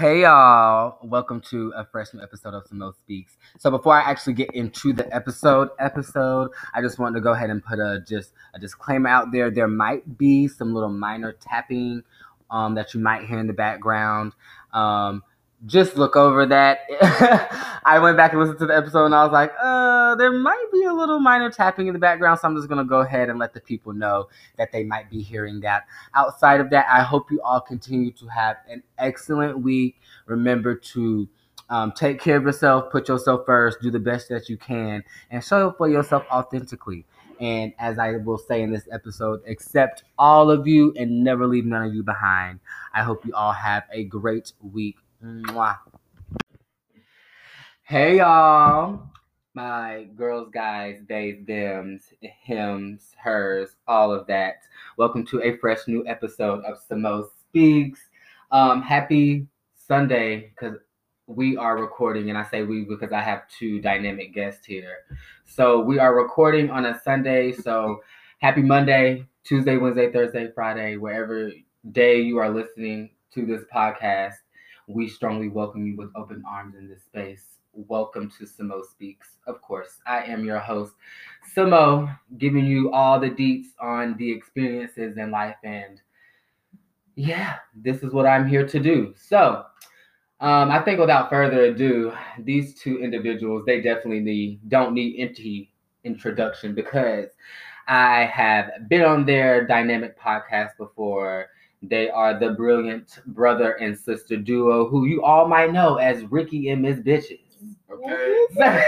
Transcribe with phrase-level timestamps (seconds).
[0.00, 3.36] Hey y'all, welcome to a fresh new episode of Sum'MO Speaks.
[3.58, 7.50] So before I actually get into the episode episode, I just wanted to go ahead
[7.50, 9.50] and put a just a disclaimer out there.
[9.50, 12.02] There might be some little minor tapping
[12.50, 14.32] um, that you might hear in the background.
[14.72, 15.22] Um,
[15.66, 16.80] just look over that.
[17.84, 20.66] I went back and listened to the episode and I was like, uh, there might
[20.72, 22.40] be a little minor tapping in the background.
[22.40, 25.10] So I'm just going to go ahead and let the people know that they might
[25.10, 25.84] be hearing that.
[26.14, 29.96] Outside of that, I hope you all continue to have an excellent week.
[30.26, 31.28] Remember to
[31.68, 35.42] um, take care of yourself, put yourself first, do the best that you can, and
[35.44, 37.04] show up for yourself authentically.
[37.38, 41.64] And as I will say in this episode, accept all of you and never leave
[41.64, 42.60] none of you behind.
[42.92, 44.96] I hope you all have a great week.
[45.22, 45.76] Mwah.
[47.82, 49.02] Hey y'all,
[49.52, 54.62] my girls, guys, they, thems, hims, hers, all of that.
[54.96, 58.00] Welcome to a fresh new episode of Sum'MO Speaks.
[58.50, 60.78] Um, happy Sunday, because
[61.26, 64.98] we are recording, and I say we because I have two dynamic guests here.
[65.44, 67.52] So we are recording on a Sunday.
[67.52, 68.00] So
[68.38, 71.50] happy Monday, Tuesday, Wednesday, Thursday, Friday, wherever
[71.92, 74.39] day you are listening to this podcast.
[74.92, 77.44] We strongly welcome you with open arms in this space.
[77.74, 79.36] Welcome to Sum'MO Speaks.
[79.46, 80.94] Of course, I am your host,
[81.56, 85.54] Samo, giving you all the deets on the experiences in life.
[85.62, 86.00] And
[87.14, 89.14] yeah, this is what I'm here to do.
[89.16, 89.64] So,
[90.40, 95.72] um, I think without further ado, these two individuals, they definitely need, don't need empty
[96.02, 97.28] introduction because
[97.86, 101.46] I have been on their dynamic podcast before.
[101.82, 106.68] They are the brilliant brother and sister duo who you all might know as Ricky
[106.68, 107.40] and Miss Bitches.
[107.90, 108.46] Okay.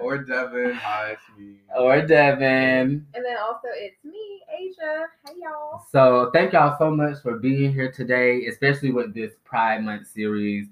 [0.00, 0.74] or Devon.
[0.74, 1.56] Hi, it's me.
[1.76, 3.06] or Devon.
[3.14, 5.06] And then also it's me, Asia.
[5.26, 5.84] Hey y'all.
[5.90, 10.68] So thank y'all so much for being here today, especially with this Pride Month series.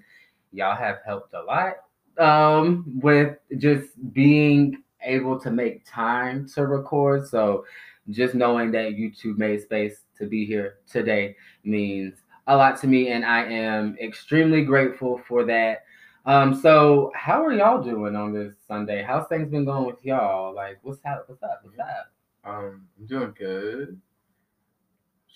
[0.53, 1.73] Y'all have helped a lot
[2.17, 7.27] um, with just being able to make time to record.
[7.27, 7.65] So
[8.09, 12.15] just knowing that you two made space to be here today means
[12.47, 15.83] a lot to me, and I am extremely grateful for that.
[16.25, 19.03] Um, so how are y'all doing on this Sunday?
[19.03, 20.53] How's things been going with y'all?
[20.53, 21.25] Like, what's up?
[21.27, 21.61] What's up?
[21.63, 22.11] What's up?
[22.43, 23.99] Um, I'm doing good.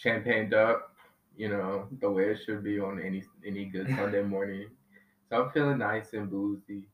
[0.01, 0.95] Champagned up,
[1.37, 4.69] you know, the way it should be on any any good Sunday morning.
[5.29, 6.87] So I'm feeling nice and boozy.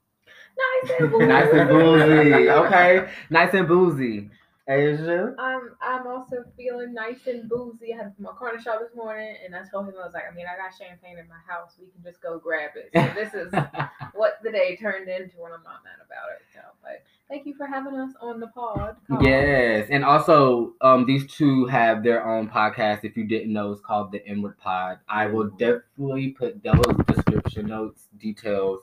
[0.83, 1.25] Nice and boozy.
[1.25, 2.49] nice and boozy.
[2.49, 4.29] Okay, nice and boozy.
[4.69, 5.33] Asia.
[5.39, 7.93] Um, I'm also feeling nice and boozy.
[7.93, 10.35] I had my corner shop this morning, and I told him I was like, I
[10.35, 11.73] mean, I got champagne in my house.
[11.79, 12.91] We can just go grab it.
[12.93, 13.51] So this is
[14.13, 16.45] what the day turned into, and I'm not mad about it.
[16.53, 18.97] So, but thank you for having us on the pod.
[19.07, 19.23] Call.
[19.23, 23.03] Yes, and also um, these two have their own podcast.
[23.03, 24.99] If you didn't know, it's called the Inward Pod.
[25.09, 28.81] I will definitely put those description notes, details,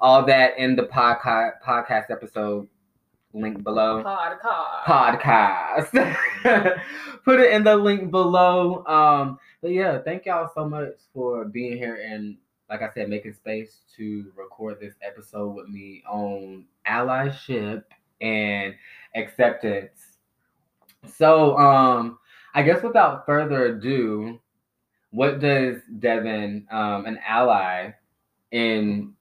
[0.00, 2.66] all that in the podcast podcast episode
[3.40, 4.02] link below.
[4.02, 4.84] Podcast.
[5.92, 6.80] Podcast.
[7.24, 8.84] put it in the link below.
[8.86, 12.36] Um, but yeah, thank y'all so much for being here and
[12.70, 17.84] like I said, making space to record this episode with me on allyship
[18.20, 18.74] and
[19.14, 20.18] acceptance.
[21.06, 22.18] So, um,
[22.54, 24.38] I guess without further ado,
[25.10, 27.92] what does Devon, um, an ally,
[28.50, 29.14] in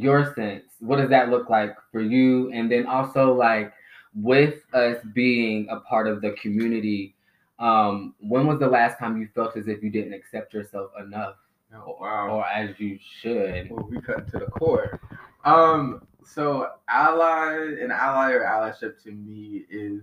[0.00, 2.50] your sense, what does that look like for you?
[2.52, 3.72] And then also, like,
[4.14, 7.14] with us being a part of the community,
[7.58, 11.36] um, when was the last time you felt as if you didn't accept yourself enough?
[11.74, 12.28] Oh, wow.
[12.30, 13.70] or as you should.
[13.70, 15.00] Well, we cut to the core.
[15.44, 20.02] Um, so ally, an ally or allyship to me is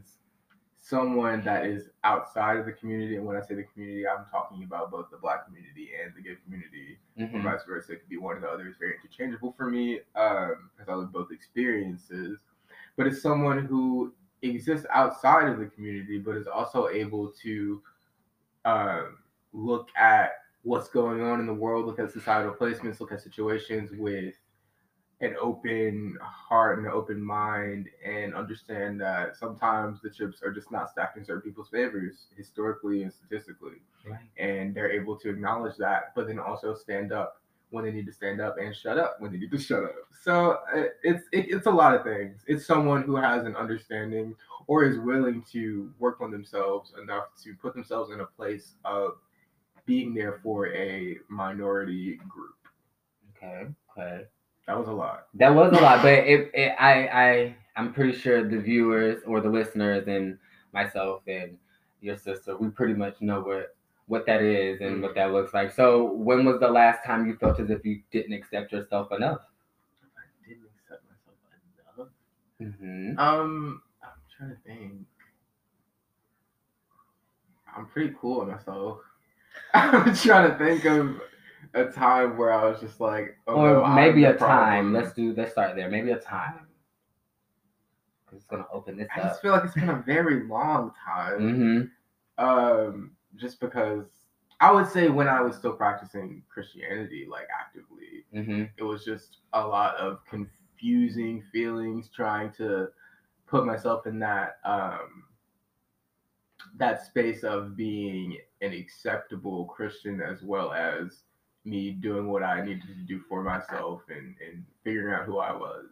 [0.79, 3.15] someone that is outside of the community.
[3.15, 6.21] And when I say the community, I'm talking about both the black community and the
[6.21, 7.43] gay community, or Mhm.
[7.43, 7.93] vice versa.
[7.93, 8.67] It could be one or the other.
[8.67, 12.39] It's very interchangeable for me um, because I love both experiences.
[12.97, 17.81] But it's someone who exists outside of the community, but is also able to
[18.65, 19.17] um,
[19.53, 20.31] look at
[20.63, 24.35] what's going on in the world, look at societal placements, look at situations with
[25.21, 30.71] an open heart and an open mind, and understand that sometimes the chips are just
[30.71, 33.77] not stacked in certain people's favors, historically and statistically.
[34.05, 34.19] Right.
[34.37, 38.11] And they're able to acknowledge that, but then also stand up when they need to
[38.11, 39.95] stand up and shut up when they need to shut up.
[40.23, 42.41] So uh, it's it, it's a lot of things.
[42.47, 44.35] It's someone who has an understanding
[44.67, 49.13] or is willing to work on themselves enough to put themselves in a place of
[49.85, 52.55] being there for a minority group.
[53.35, 53.67] Okay.
[53.97, 54.25] Okay.
[54.67, 55.27] That was a lot.
[55.35, 59.41] That was a lot, but it, it I I I'm pretty sure the viewers or
[59.41, 60.37] the listeners and
[60.73, 61.57] myself and
[62.01, 63.75] your sister, we pretty much know what
[64.07, 65.71] what that is and what that looks like.
[65.71, 69.41] So, when was the last time you felt as if you didn't accept yourself enough?
[70.17, 71.37] I didn't accept myself
[71.97, 72.09] enough.
[72.77, 75.07] hmm Um, I'm trying to think.
[77.75, 78.99] I'm pretty cool with myself.
[79.73, 81.21] I'm trying to think of
[81.73, 84.93] a time where I was just like, oh, or no, maybe a time.
[84.93, 85.33] Let's do.
[85.35, 85.89] Let's start there.
[85.89, 86.67] Maybe a time.
[88.33, 89.27] It's gonna open this I up.
[89.27, 91.39] just feel like it's been a very long time.
[91.39, 91.81] hmm
[92.37, 94.05] Um, just because
[94.59, 99.39] I would say when I was still practicing Christianity, like actively, hmm it was just
[99.53, 102.87] a lot of confusing feelings trying to
[103.47, 105.25] put myself in that um
[106.77, 111.23] that space of being an acceptable christian as well as
[111.65, 115.51] me doing what i needed to do for myself and and figuring out who i
[115.51, 115.85] was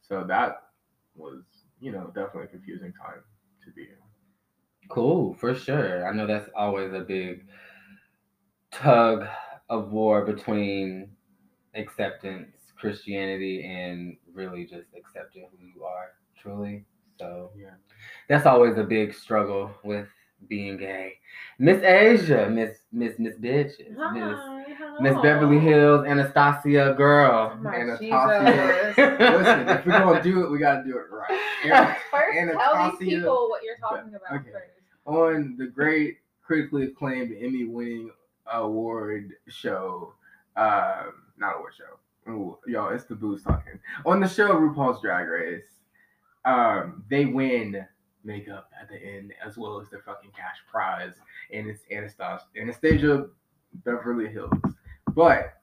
[0.00, 0.68] so that
[1.14, 1.42] was
[1.80, 3.22] you know definitely a confusing time
[3.64, 3.96] to be in
[4.88, 6.06] Cool, for sure.
[6.06, 7.46] I know that's always a big
[8.70, 9.26] tug
[9.70, 11.10] of war between
[11.74, 16.84] acceptance, Christianity, and really just accepting who you are truly.
[17.18, 17.74] So yeah
[18.28, 20.08] that's always a big struggle with
[20.48, 21.18] being gay.
[21.58, 24.38] Miss Asia, Miss Miss Miss Bitches, Miss
[24.78, 25.14] Hi, Miss.
[25.22, 27.56] Beverly Hills, Anastasia girl.
[27.62, 28.96] My And a Jesus.
[28.98, 33.48] listen if we're gonna do it we gotta do it right First, tell these people
[33.48, 34.50] what you're talking about Okay.
[34.52, 34.64] first.
[35.06, 38.10] on the great critically acclaimed Emmy winning
[38.52, 40.12] award show,
[40.56, 42.30] um, not award show.
[42.30, 43.78] Ooh, yo, it's the booze talking.
[44.04, 45.64] On the show RuPaul's Drag Race,
[46.44, 47.86] um, they win
[48.24, 51.14] makeup at the end as well as the fucking cash prize,
[51.52, 53.26] and it's Anastasia, Anastasia
[53.84, 54.52] Beverly Hills.
[55.14, 55.54] But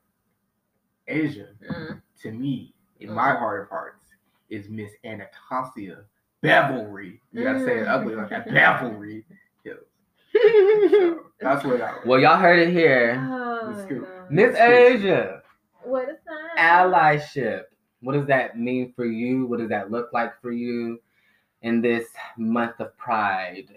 [1.08, 2.02] Asia, Mm.
[2.22, 4.06] to me, in my heart of hearts,
[4.50, 6.06] is Miss Anastasia
[6.44, 7.20] Bevelry.
[7.32, 8.46] You gotta say it ugly like that.
[8.54, 9.26] Bevelry
[9.64, 9.86] Hills.
[10.32, 12.06] So that's what I was.
[12.06, 13.18] Well, y'all heard it here.
[13.32, 14.06] Oh, The scoop.
[14.08, 14.32] God.
[14.32, 14.70] Miss Scoop.
[14.70, 15.42] Asia.
[15.84, 16.58] What is that?
[16.58, 17.64] allyship.
[18.02, 19.46] What does that mean for you?
[19.48, 21.02] What does that look like for you
[21.62, 22.08] in this
[22.38, 23.70] month of Pride?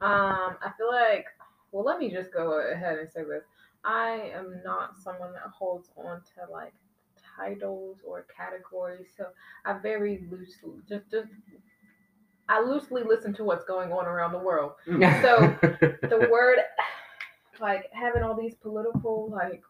[0.00, 1.26] Um, I feel like,
[1.72, 3.44] well, let me just go ahead and say this.
[3.84, 6.72] I am not someone that holds on to like
[7.36, 9.26] titles or categories, so
[9.64, 11.28] I very loosely just just
[12.48, 14.72] I loosely listen to what's going on around the world.
[14.86, 16.58] So the word,
[17.60, 19.62] like having all these political like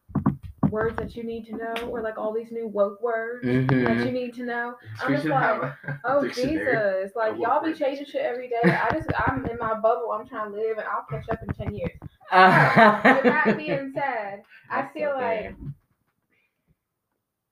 [0.75, 4.11] words that you need to know, or like all these new woke words that you
[4.11, 4.75] need to know.
[5.01, 6.29] I'm we just like, a Oh.
[6.29, 7.13] Jesus!
[7.15, 8.61] Like y'all be changing shit every day.
[8.65, 10.11] I just I'm in my bubble.
[10.13, 11.93] I'm trying to live, and I'll catch up in ten years.
[12.03, 15.55] With that being said, I feel okay.
[15.55, 15.57] like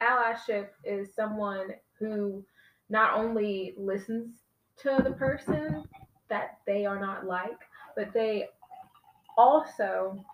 [0.02, 1.68] allyship is someone
[2.00, 2.44] who
[2.90, 4.34] not only listens
[4.78, 5.84] to the person
[6.28, 7.60] that they are not like,
[7.94, 8.48] but they
[9.36, 10.24] also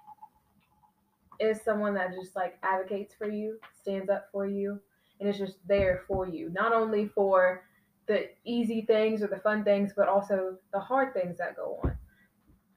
[1.40, 4.80] is someone that just like advocates for you, stands up for you,
[5.20, 6.50] and is just there for you.
[6.50, 7.64] Not only for
[8.06, 11.96] the easy things or the fun things, but also the hard things that go on.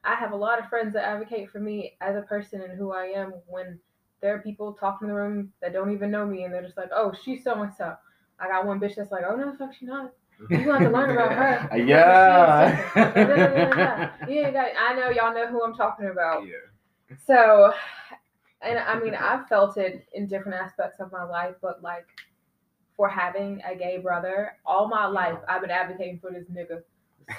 [0.04, 2.92] I have a lot of friends that advocate for me as a person and who
[2.92, 3.78] I am when
[4.20, 6.76] there are people talking in the room that don't even know me and they're just
[6.76, 7.94] like, oh, she's so and so.
[8.38, 10.12] I got one bitch that's like, oh no, the fuck she not.
[10.50, 11.76] You have to learn about her.
[11.86, 12.88] yeah.
[14.28, 16.44] Yeah, you got, I know y'all know who I'm talking about.
[16.52, 17.16] Yeah.
[17.26, 17.72] So,
[18.64, 22.06] and I mean, I've felt it in different aspects of my life, but like
[22.96, 26.82] for having a gay brother, all my life I've been advocating for this nigga.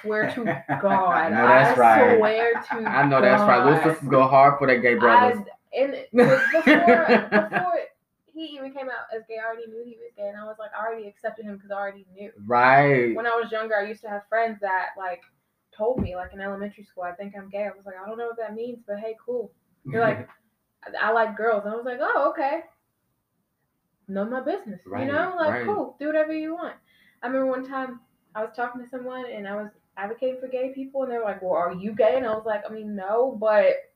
[0.02, 0.46] Swear to
[0.82, 2.18] God, I that's right.
[2.18, 3.64] swear to I know that's right.
[3.64, 3.92] Little God.
[3.92, 5.40] sisters go hard for their gay brothers.
[5.40, 6.42] I, and before
[7.50, 7.74] before
[8.34, 10.56] he even came out as gay, I already knew he was gay, and I was
[10.58, 12.32] like, I already accepted him because I already knew.
[12.46, 13.16] right.
[13.16, 15.22] When I was younger, I used to have friends that like
[15.76, 17.66] told me, like in elementary school, I think I'm gay.
[17.66, 19.52] I was like, I don't know what that means, but hey, cool.
[19.86, 20.28] You're like,
[21.00, 21.64] I like girls.
[21.66, 22.62] And I was like, oh, okay.
[24.08, 24.82] None of my business.
[24.86, 25.66] Right, you know, like, right.
[25.66, 26.76] cool, do whatever you want.
[27.22, 28.02] I remember one time
[28.36, 31.24] I was talking to someone and I was advocating for gay people, and they were
[31.24, 32.16] like, well, are you gay?
[32.18, 33.92] And I was like, I mean, no, but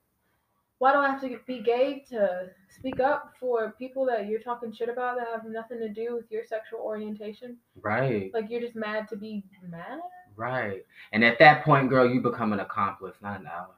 [0.80, 4.72] why do I have to be gay to speak up for people that you're talking
[4.72, 7.58] shit about that have nothing to do with your sexual orientation?
[7.82, 8.32] right.
[8.34, 10.00] Like, you're just mad to be mad?
[10.36, 10.86] Right.
[11.12, 13.74] And at that point, girl, you become an accomplice, not an ally.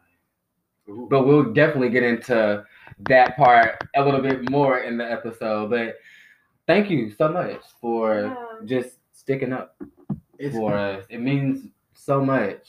[0.89, 1.07] Ooh.
[1.09, 2.65] But we'll definitely get into
[3.07, 5.69] that part a little bit more in the episode.
[5.69, 5.97] But
[6.67, 8.65] thank you so much for Yeah.
[8.65, 9.75] just sticking up
[10.37, 11.05] it's, for us.
[11.09, 12.67] It means so much.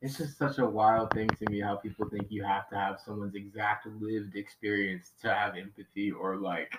[0.00, 2.98] it's just such a wild thing to me how people think you have to have
[3.00, 6.76] someone's exact lived experience to have empathy or like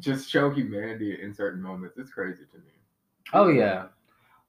[0.00, 1.96] just show humanity in certain moments.
[1.98, 2.72] It's crazy to me.
[3.32, 3.86] Oh yeah.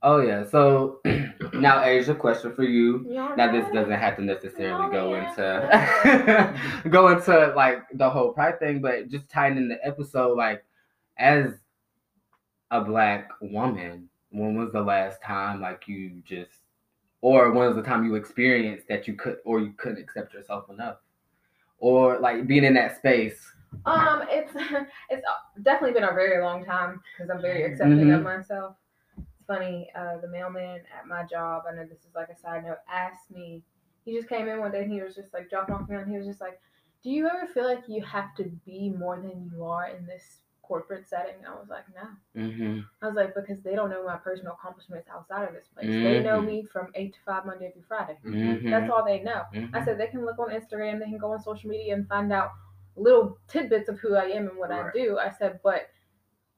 [0.05, 0.43] Oh yeah.
[0.45, 0.99] So
[1.53, 3.05] now, Asia, question for you.
[3.09, 5.29] Y'all Now this doesn't have to necessarily Oh, go yeah.
[6.83, 10.65] into go into like the whole pride thing, but just tying in the episode, like
[11.17, 11.53] as
[12.71, 16.51] a black woman, when was the last time like you just
[17.21, 20.69] or when was the time you experienced that you could or you couldn't accept yourself
[20.69, 20.97] enough?
[21.79, 23.39] Or like being in that space.
[23.85, 24.51] Um, it's
[25.09, 25.25] it's
[25.61, 28.23] definitely been a very long time because I'm very accepting of Mhm.
[28.23, 28.75] myself.
[29.47, 29.89] Funny.
[29.95, 33.29] Uh, the mailman at my job, I know this is like a side note, asked
[33.31, 33.63] me.
[34.05, 36.11] He just came in one day and he was just like dropping off mail and
[36.11, 36.59] he was just like,
[37.03, 40.39] "Do you ever feel like you have to be more than you are in this
[40.61, 42.79] corporate setting?" I was like, "No." Mm-hmm.
[43.01, 45.87] I was like, "Because they don't know my personal accomplishments outside of this place.
[45.87, 46.45] They know Mhm.
[46.45, 48.17] me from eight to five Monday through Friday.
[48.25, 48.69] Mm-hmm.
[48.69, 51.41] That's all they know." I said they can look on Instagram, they can go on
[51.41, 52.51] social media and find out
[52.95, 55.17] little tidbits of who I am and what I do.
[55.17, 55.89] I said, but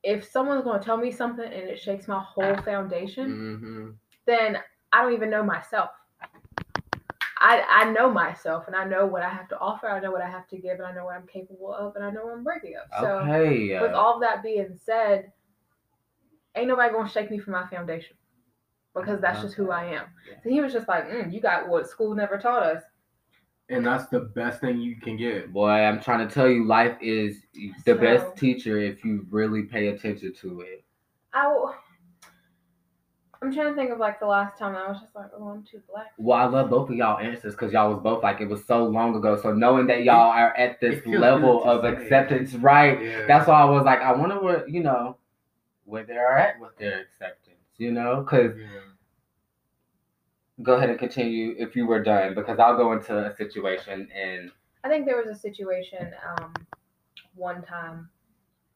[0.05, 3.89] if someone's going to tell me something and it shakes my whole foundation, Mm-hmm.
[4.27, 4.57] then
[4.93, 5.89] I don't even know myself.
[7.38, 9.89] I, I know myself and I know what I have to offer.
[9.89, 12.05] I know what I have to give and I know what I'm capable of and
[12.05, 12.83] I know what I'm worthy of.
[13.01, 13.79] So, okay.
[13.81, 15.31] with uh, all that being said,
[16.55, 18.15] ain't nobody going to shake me from my foundation
[18.95, 20.05] because that's just who I am.
[20.43, 22.83] So he was just like, mm, you got what school never taught us.
[23.69, 25.51] And that's the best thing you can get.
[25.51, 29.63] Boy, I'm trying to tell you, life is the So- best teacher if you really
[29.63, 30.84] pay attention to it.
[31.34, 31.74] I w-
[33.41, 35.63] I'm trying to think of like the last time I was just like, oh, I'm
[35.63, 36.13] too black.
[36.17, 38.86] Well, I love both of y'all answers because y'all was both like it was so
[38.86, 39.36] long ago.
[39.39, 41.89] So knowing that y'all are at this level of say.
[41.93, 43.00] acceptance, right?
[43.01, 43.25] Yeah.
[43.27, 45.17] That's why I was like, I wonder where you know
[45.84, 47.57] where they are at with their acceptance.
[47.77, 48.67] You know, because Yeah.
[50.63, 54.51] Go ahead and continue if you were done because I'll go into a situation and
[54.83, 56.53] I think there was a situation um,
[57.33, 58.09] one time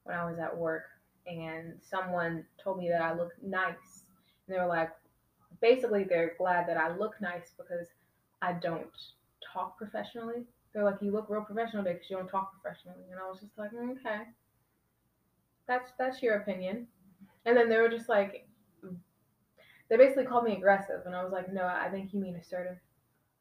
[0.04, 0.86] when I was at work
[1.28, 4.06] and someone told me that I look nice.
[4.48, 4.90] And they were like,
[5.62, 7.88] basically, they're glad that I look nice because
[8.42, 8.88] I don't
[9.54, 10.46] talk professionally.
[10.74, 13.04] They're like, you look real professional because you don't talk professionally.
[13.12, 14.24] And I was just like, "Mm, okay,
[15.68, 16.88] that's that's your opinion.
[17.46, 18.48] And then they were just like,
[19.90, 22.78] they basically called me aggressive, and I was like, no, I think you mean assertive.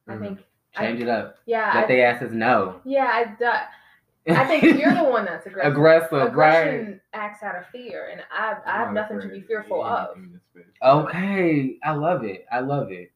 [0.09, 0.21] I Mhm.
[0.21, 0.39] think,
[0.79, 1.37] change I, it up.
[1.47, 2.81] yeah, Let I, they asses know.
[2.85, 5.73] yeah, I, do- I think you're the one that's aggressive.
[5.73, 6.27] aggressive, right?
[6.29, 9.47] Aggression acts out of fear, and I, I have I'm nothing not to be afraid
[9.49, 10.17] fearful of.
[10.17, 10.75] anything in this space.
[10.83, 12.47] Okay, I love it.
[12.51, 13.13] I love it.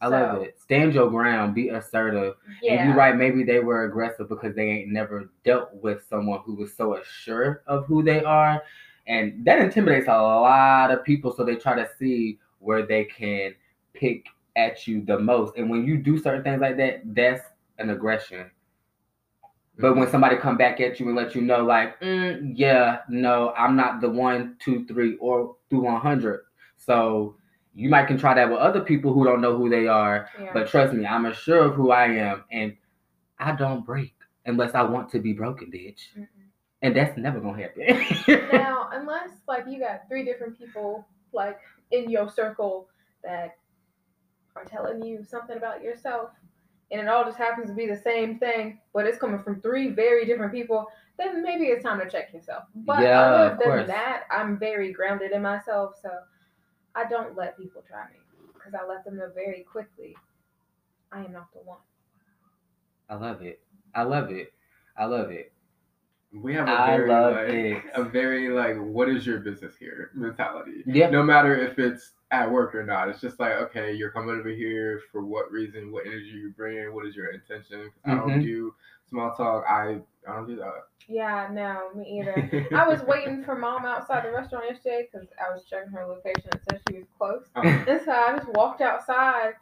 [0.00, 0.60] I love it.
[0.60, 1.54] Stand your ground.
[1.54, 2.34] Be assertive.
[2.62, 3.16] Yeah, And you're right.
[3.16, 7.62] Maybe they were aggressive because they ain't never dealt with someone who was so assured
[7.66, 8.62] of who they are,
[9.06, 11.32] and that intimidates a lot of people.
[11.34, 13.54] So they try to see where they can
[13.94, 15.56] pick at you the most.
[15.56, 17.42] And when you do certain things like that, that's
[17.78, 18.50] an aggression.
[19.78, 20.00] But Mm-hmm.
[20.00, 23.76] when somebody come back at you and let you know, like, mm, yeah, no, I'm
[23.76, 26.42] not the one, two, three, or through one hundred.
[26.78, 27.36] So
[27.74, 30.28] you might can try that with other people who don't know who they are.
[30.40, 30.50] yeah.
[30.54, 32.76] But trust me, I'm assured of who I am, and
[33.38, 34.14] I don't break
[34.46, 36.00] unless I want to be broken, bitch.
[36.18, 36.26] Mm-mm.
[36.82, 38.48] And that's never gonna happen.
[38.52, 41.58] now, unless like you got three different people like
[41.90, 42.88] in your circle
[43.22, 43.56] that
[44.54, 46.30] are telling you something about yourself,
[46.90, 49.88] and it all just happens to be the same thing, but it's coming from three
[49.88, 50.86] very different people,
[51.18, 52.64] then maybe it's time to check yourself.
[52.86, 53.86] But Yeah, other than course.
[53.88, 56.10] that, I'm very grounded in myself, so
[56.94, 58.18] I don't let people try me
[58.54, 60.16] because I let them know very quickly
[61.12, 61.78] I am not the one.
[63.08, 63.60] I love it.
[63.94, 64.52] I love it.
[64.96, 65.52] I love it.
[66.42, 67.82] We have a I very love like it.
[67.94, 70.82] a very like what is your business here mentality.
[70.86, 71.10] Yeah.
[71.10, 74.48] No matter if it's at work or not, it's just like okay, you're coming over
[74.48, 75.92] here for what reason?
[75.92, 76.92] What energy you bring?
[76.94, 77.90] What is your intention?
[77.90, 78.42] 'Cause I don't Mhm.
[78.42, 78.74] do
[79.08, 79.64] small talk.
[79.68, 80.88] I I don't do that.
[81.08, 82.34] Yeah, no, me either.
[82.74, 86.50] I was waiting for mom outside the restaurant yesterday because I was checking her location
[86.52, 87.48] and said she was close.
[87.54, 89.54] Um, And so I just walked outside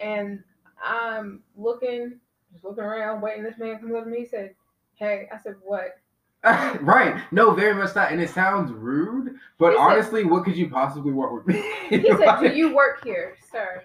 [0.00, 0.44] and
[0.82, 2.20] I'm looking,
[2.52, 3.42] just looking around, waiting.
[3.42, 4.18] This man comes up to me.
[4.20, 4.54] He said,
[4.94, 5.98] "Hey," I said, "What?"
[6.80, 7.22] right.
[7.30, 8.10] No, very much not.
[8.12, 11.62] And it sounds rude, but He said- honestly, what could you possibly want with me?
[11.88, 13.82] He said, "Do you work here, sir?"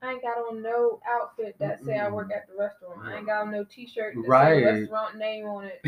[0.00, 3.00] I ain't got on no outfit that say I work at the restaurant.
[3.04, 4.62] I ain't got on no T-shirt that Right.
[4.62, 5.84] say restaurant name on it.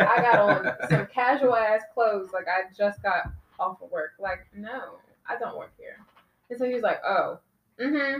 [0.00, 3.30] I got on some casual ass clothes, like I just got
[3.60, 4.14] off of work.
[4.18, 4.94] Like, no,
[5.28, 5.98] I don't work here.
[6.50, 7.38] And so he was like, "Oh,
[7.80, 8.18] mm-hmm."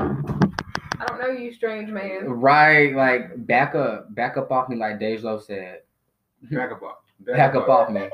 [0.00, 2.28] I don't know you, strange man.
[2.28, 5.80] Right, like back up, back up off me, like Dej Loaf said.
[6.42, 6.96] Back up off.
[7.20, 8.08] Back up off me.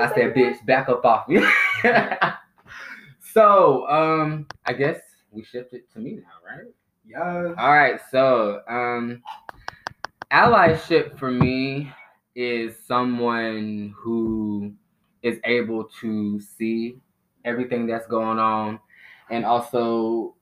[0.00, 1.42] I said, bitch, back up off me.
[3.32, 6.66] so, um, I guess we shift it to me now, right?
[7.06, 7.54] Yeah.
[7.58, 9.22] All right, so um
[10.32, 11.92] allyship for me
[12.34, 14.72] is someone who
[15.22, 16.98] is able to see
[17.44, 18.80] everything that's going on
[19.30, 20.34] and also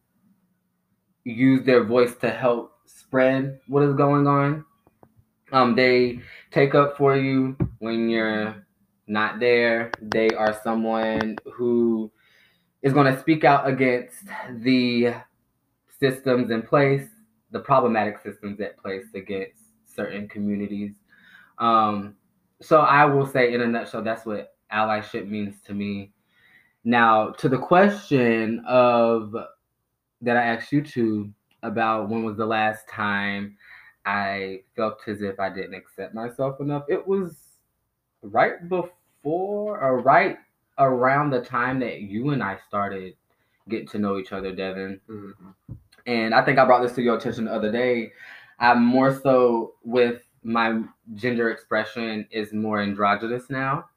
[1.25, 4.65] use their voice to help spread what is going on.
[5.55, 6.19] Um, they
[6.51, 8.67] take up for you when you're
[9.07, 9.93] not there.
[10.03, 12.11] They are someone who
[12.83, 14.17] is going to speak out against
[14.51, 15.15] the
[16.01, 17.07] systems in place,
[17.53, 20.97] the problematic systems at place against certain communities.
[21.59, 22.17] Um,
[22.61, 26.11] so I will say, in a nutshell, that's what allyship means to me.
[26.83, 29.33] Now, to the question of
[30.21, 31.33] that I asked you to
[31.63, 33.57] about when was the last time
[34.05, 37.37] I felt as if I didn't accept myself enough, it was
[38.23, 40.39] right before or right
[40.79, 43.15] around the time that you and I started
[43.69, 45.01] getting to know each other, Devon.
[45.09, 45.55] Mhm.
[46.07, 48.13] And I think I brought this to your attention the other day.
[48.59, 50.83] I'm more so with my
[51.15, 53.89] gender expression is more androgynous now.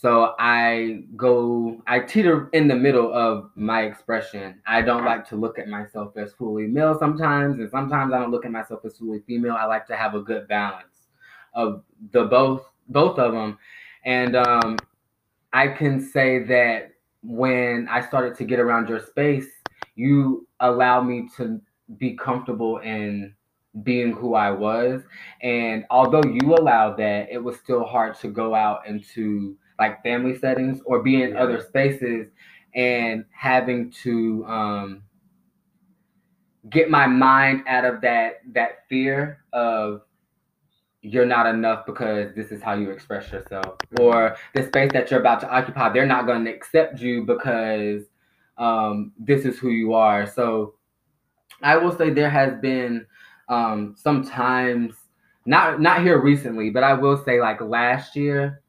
[0.00, 4.60] So I go, I teeter in the middle of my expression.
[4.64, 8.30] I don't like to look at myself as fully male sometimes, and sometimes I don't
[8.30, 9.56] look at myself as fully female.
[9.58, 11.08] I like to have a good balance
[11.52, 13.58] of the both, both of them.
[14.04, 14.76] And um,
[15.52, 16.92] I can say that
[17.24, 19.48] when I started to get around your space,
[19.96, 21.60] you allowed me to
[21.96, 23.34] be comfortable in
[23.82, 25.02] being who I was.
[25.42, 30.36] And although you allowed that, it was still hard to go out into like family
[30.38, 31.42] settings or be in Yeah.
[31.42, 32.28] other spaces
[32.74, 35.02] and having to um,
[36.70, 40.02] get my mind out of that that fear of
[41.00, 45.20] you're not enough because this is how you express yourself or the space that you're
[45.20, 48.02] about to occupy they're not going to accept you because
[48.58, 50.74] um, this is who you are so
[51.62, 53.06] i will say there has been
[53.48, 54.94] um, sometimes
[55.46, 58.60] not not here recently but i will say like last year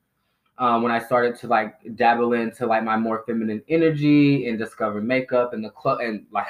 [0.59, 5.01] um, when i started to like dabble into like my more feminine energy and discover
[5.01, 6.47] makeup and the clo- and like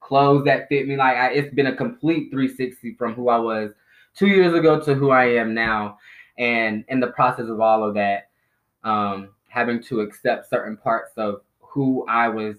[0.00, 3.72] clothes that fit me like I, it's been a complete 360 from who i was
[4.14, 5.98] two years ago to who I am now.
[6.38, 8.30] And in the process of all of that,
[8.84, 12.56] um, having to accept certain parts of who I was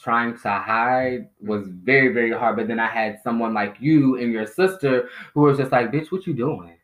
[0.00, 2.56] trying to hide was very, very hard.
[2.56, 6.12] But then I had someone like you and your sister who was just like, bitch,
[6.12, 6.76] what you doing?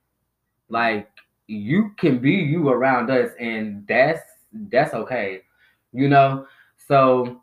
[0.68, 1.08] Like,
[1.50, 4.22] you can be you around us, and that's
[4.70, 5.42] that's okay,
[5.92, 6.46] you know.
[6.76, 7.42] So,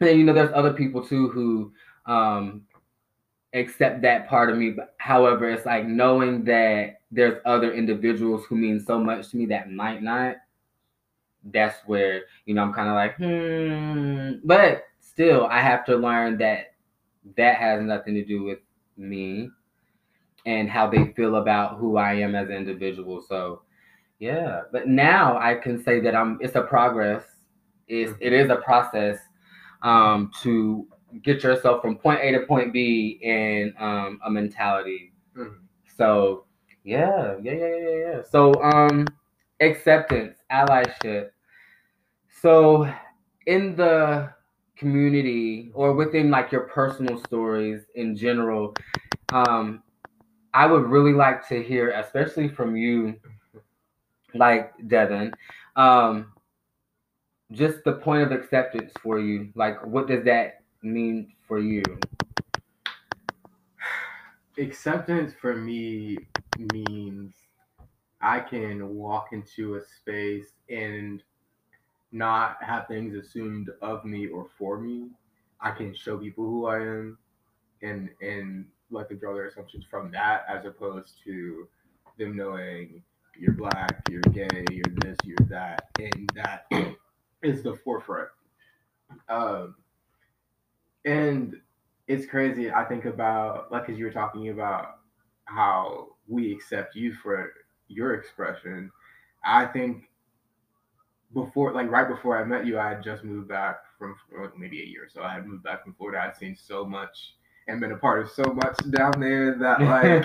[0.00, 1.72] and you know, there's other people too who
[2.06, 2.62] um
[3.52, 4.70] accept that part of me.
[4.70, 9.46] But however, it's like knowing that there's other individuals who mean so much to me
[9.46, 10.36] that might not.
[11.44, 14.40] That's where you know I'm kind of like, hmm.
[14.44, 16.72] But still, I have to learn that
[17.36, 18.60] that has nothing to do with
[18.96, 19.50] me
[20.46, 23.20] and how they feel about who I am as an individual.
[23.20, 23.62] So,
[24.18, 24.62] yeah.
[24.72, 26.38] But now I can say that I'm.
[26.40, 27.24] It's a progress.
[27.88, 29.18] It's it is a process
[29.82, 30.86] um, to
[31.22, 35.12] get yourself from point A to point B in um, a mentality.
[35.36, 35.56] Mhm.
[35.96, 36.44] So
[36.84, 38.22] yeah, yeah, yeah, yeah, yeah.
[38.22, 39.06] So um,
[39.60, 41.30] acceptance, allyship.
[42.40, 42.92] So
[43.46, 44.32] in the
[44.76, 48.74] community or within like your personal stories in general,
[49.32, 49.82] um,
[50.52, 53.16] I would really like to hear, especially from you,
[54.34, 55.32] like Devon,
[55.76, 56.32] um,
[57.52, 59.50] just the point of acceptance for you.
[59.54, 61.82] Like, what does that mean for you?
[64.60, 66.18] acceptance for me
[66.72, 67.32] means
[68.20, 71.22] I can walk into a space and
[72.12, 75.08] not have things assumed of me or for me.
[75.60, 77.18] I can show people who I am
[77.82, 81.68] and and let them draw their assumptions from that as opposed to
[82.18, 83.02] them knowing
[83.38, 86.66] you're black, you're gay, you're this, you're that, and that
[87.42, 88.28] is the forefront.
[89.28, 89.76] Um,
[91.04, 91.56] and
[92.06, 92.70] it's crazy.
[92.70, 94.98] I think about like as you were talking about
[95.44, 97.52] how we accept you for
[97.88, 98.90] your expression.
[99.44, 100.04] I think
[101.34, 104.16] before, like right before I met you, I had just moved back from
[104.56, 105.04] maybe a year.
[105.04, 106.22] or So I had moved back from Florida.
[106.22, 107.34] I'd seen so much
[107.68, 110.24] and been a part of so much down there that like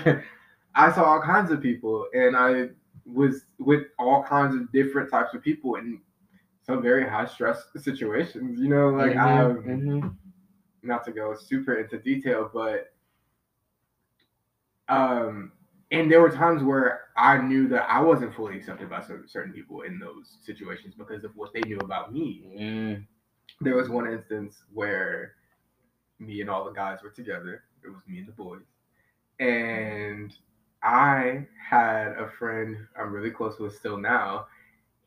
[0.76, 2.70] I saw all kinds of people, and I
[3.06, 6.00] was with all kinds of different types of people in
[6.64, 8.60] some very high stress situations.
[8.60, 10.18] You know, like I have Mhm, mhm.
[10.84, 12.94] not to go super into detail, but
[14.88, 15.52] um,
[15.92, 19.54] and there were times where I knew that I wasn't fully accepted by certain, certain
[19.54, 22.48] people in those situations because of what they knew about me.
[22.56, 23.06] Mm,
[23.62, 25.34] There was one instance where
[26.20, 27.64] me and all the guys were together.
[27.84, 28.64] It was me and the boys,
[29.40, 30.34] and
[30.84, 34.48] I had a friend I'm really close with still now.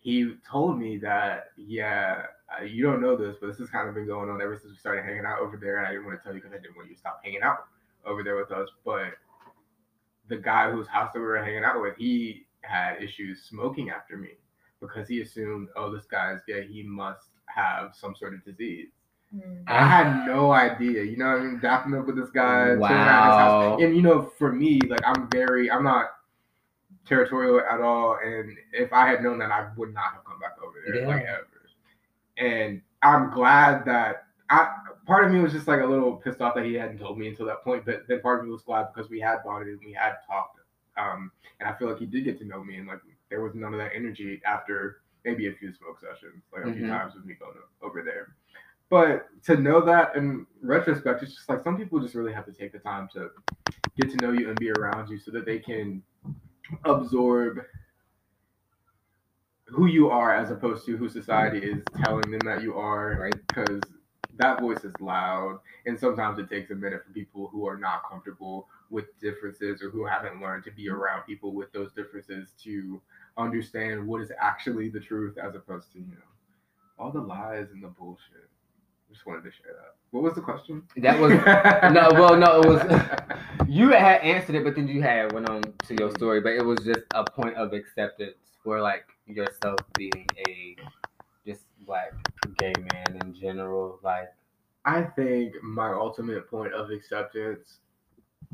[0.01, 3.94] he told me that yeah, uh, you don't know this, but this has kind of
[3.94, 5.79] been going on ever since we started hanging out over there.
[5.79, 7.42] And I didn't want to tell you because I didn't want you to stop hanging
[7.42, 7.66] out
[8.07, 8.68] over there with us.
[8.85, 9.14] But
[10.29, 14.16] the guy whose house that we were hanging out with, he had issues smoking after
[14.16, 14.31] me
[14.81, 16.66] because he assumed, oh, this guy's gay.
[16.66, 18.88] He must have some sort of disease.
[19.34, 19.64] Mm.
[19.66, 21.02] I had no idea.
[21.02, 21.60] You know what I mean?
[21.60, 22.88] Dapping up with this guy, Wow.
[22.88, 23.82] house.
[23.82, 26.06] And you know, for me, like I'm very, I'm not
[27.04, 28.18] territorial at all.
[28.24, 31.22] And if I had known that, I would not have come back over there, like
[31.24, 31.46] ever.
[32.38, 34.74] And I'm glad that I.
[35.06, 37.28] Part of me was just like a little pissed off that he hadn't told me
[37.28, 39.80] until that point, but then part of me was glad because we had bonded and
[39.82, 40.60] we had talked.
[40.98, 43.54] Um, and I feel like he did get to know me, and like there was
[43.54, 46.90] none of that energy after maybe a few smoke sessions, like a few Mhm.
[46.90, 48.34] times with me going over there.
[48.90, 52.53] But to know that in retrospect, it's just like some people just really have to
[52.53, 53.31] take the time to
[54.01, 56.03] get to know you and be around you so that they can
[56.85, 57.59] absorb
[59.66, 63.18] who you are as opposed to who society is telling them that you are.
[63.20, 63.35] Right.
[63.46, 63.81] Because
[64.38, 68.09] that voice is loud, and sometimes it takes a minute for people who are not
[68.09, 73.03] comfortable with differences or who haven't learned to be around people with those differences to
[73.37, 77.83] understand what is actually the truth as opposed to, you know, all the lies and
[77.83, 78.48] the bullshit.
[79.11, 79.94] Just wanted to share that.
[80.11, 80.83] What was the question?
[80.97, 81.33] That was
[81.92, 85.62] no, well, no, it was you had answered it, but then you had went on
[85.62, 86.40] to your story.
[86.40, 90.77] But it was just a point of acceptance for like yourself being a
[91.47, 92.12] just black
[92.59, 93.99] gay man in general.
[94.03, 94.33] Like,
[94.85, 97.79] I think my ultimate point of acceptance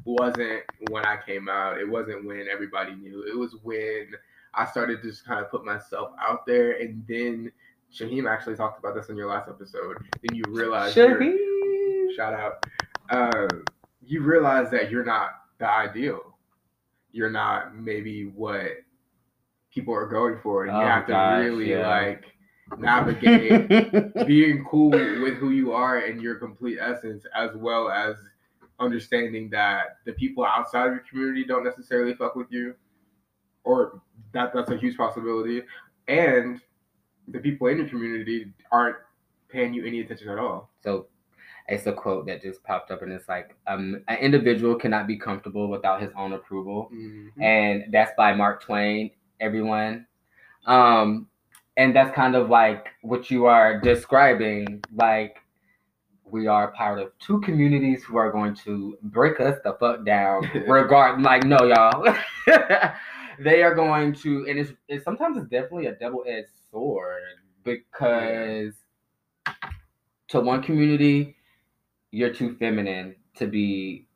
[0.05, 1.79] wasn't when I came out.
[1.79, 3.25] It wasn't when everybody knew.
[3.29, 4.09] It was when
[4.55, 7.53] I started to just kind of put myself out there, and then
[7.95, 9.97] Shaheem actually talked about this in your last episode.
[10.23, 12.65] Then you realize, you're- shout out,
[13.11, 13.49] uh,
[14.03, 16.37] you realize that you're not the ideal.
[17.13, 18.67] You're not maybe what
[19.73, 21.89] people are going for, and you Oh, have to gosh, really yeah.
[21.89, 22.25] like
[22.79, 23.69] navigate
[24.27, 28.17] being cool with who you are and your complete essence, as well as
[28.81, 32.75] understanding that the people outside of your community don't necessarily fuck with you,
[33.63, 34.01] or
[34.33, 35.63] that that's a huge possibility,
[36.09, 36.61] and
[37.29, 38.97] the people in your community aren't
[39.49, 40.71] paying you any attention at all.
[40.83, 41.07] So
[41.69, 45.17] it's a quote that just popped up, and it's like, um, an individual cannot be
[45.17, 46.91] comfortable without his own approval.
[47.41, 49.11] and that's by Mark Twain.
[49.41, 50.07] Everyone,
[50.67, 51.27] um,
[51.77, 54.83] and that's kind of like what you are describing.
[54.95, 55.39] Like
[56.25, 60.49] we are part of two communities who are going to break us the fuck down.
[60.69, 62.15] regard, like no, y'all.
[63.39, 67.23] they are going to, and it's, it's sometimes it's definitely a double edged sword
[67.63, 68.75] because
[70.29, 71.37] to one community
[72.11, 74.07] you're too feminine to be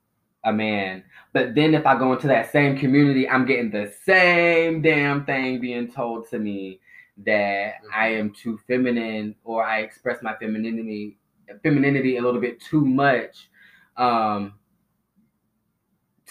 [0.45, 1.03] a man.
[1.33, 5.61] But then if I go into that same community, I'm getting the same damn thing
[5.61, 6.81] being told to me
[7.25, 11.17] that I am too feminine or I express my femininity
[11.63, 13.49] femininity a little bit too much
[13.97, 14.53] um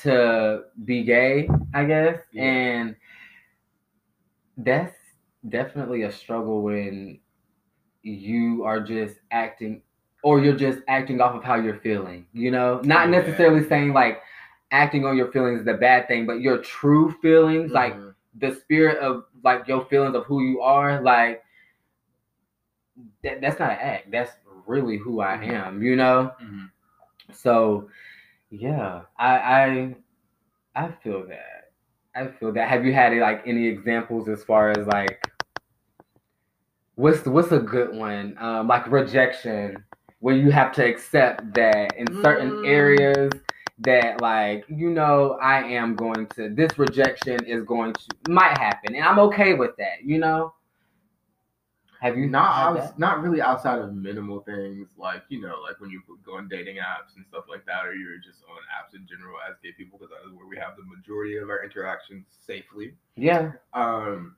[0.04, 2.20] to be gay, I guess.
[2.32, 2.44] Yeah.
[2.44, 2.96] And
[4.58, 4.96] that's
[5.50, 7.20] definitely a struggle when
[8.04, 9.82] you are just acting
[10.24, 12.82] or you're just acting off of how you're feeling, you know?
[12.84, 13.20] Not Yeah.
[13.20, 14.22] necessarily saying like
[14.72, 18.16] acting on your feelings is a bad thing, but your true feelings, like Mhm.
[18.40, 21.44] the spirit of like your feelings of who you are, like
[23.24, 24.12] that, that's not an act.
[24.12, 24.32] That's
[24.66, 25.52] really who I Mhm.
[25.54, 26.32] am, you know?
[26.42, 26.72] Mhm.
[27.32, 27.90] So
[28.52, 29.96] yeah, I I
[30.76, 31.72] I feel that.
[32.16, 32.70] I feel that.
[32.70, 35.32] Have you had like any examples as far as like
[36.96, 38.36] what's what's a good one?
[38.40, 39.84] Um, like rejection,
[40.20, 42.62] where you have to accept that in certain Mm.
[42.64, 43.32] areas
[43.80, 48.96] that like you know I am going to this rejection is going to might happen,
[48.96, 50.04] and I'm okay with that.
[50.04, 50.54] You know.
[52.02, 53.00] Have you not had outs- that?
[53.00, 56.76] not really outside of minimal things like you know like when you go on dating
[56.78, 59.98] apps and stuff like that or you're just on apps in general as gay people
[59.98, 63.52] because that is where we have the majority of our interactions safely Yeah.
[63.74, 64.36] um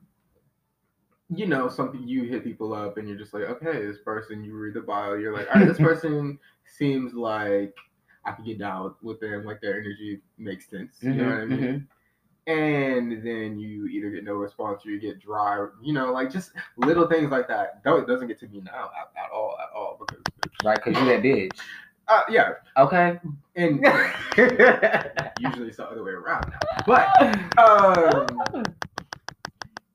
[1.28, 4.54] you know something you hit people up and you're just like okay this person you
[4.56, 7.74] read the bio you're like all right this person seems like
[8.24, 11.44] i can get down with them like their energy makes sense you know what i
[11.44, 11.86] mean mhm.
[12.50, 16.52] And then you either get no response or you get dry, you know, like just
[16.76, 17.80] little things like that.
[17.84, 20.24] It doesn't get to me now at, at all, at all, because
[20.64, 21.58] Right, because you that bitch.
[22.08, 23.18] uh, yeah, Okay.
[23.56, 23.78] and
[25.38, 26.84] usually it's the other way around now.
[26.86, 28.38] But um,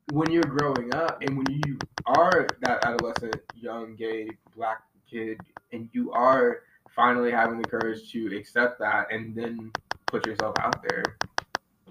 [0.08, 5.40] when you're growing up and when you are that adolescent, young, gay, black kid,
[5.74, 6.60] and you are
[6.96, 9.72] finally having the courage to accept that and then
[10.10, 11.18] put yourself out there,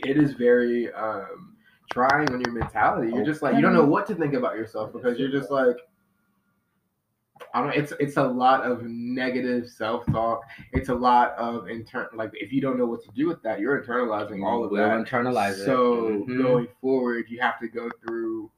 [0.01, 1.57] it is very, um,
[1.93, 3.13] trying on your mentality.
[3.13, 5.77] You're just like you don't know what to think about yourself because you're just like
[7.53, 7.75] I don't.
[7.75, 10.43] It's it's a lot of negative self talk.
[10.73, 12.11] It's a lot of internal.
[12.15, 14.89] Like if you don't know what to do with that, you're internalizing all of we'll
[14.89, 15.07] that.
[15.07, 15.65] internalize it.
[15.65, 16.39] So Mhm.
[16.39, 18.51] going forward, you have to go through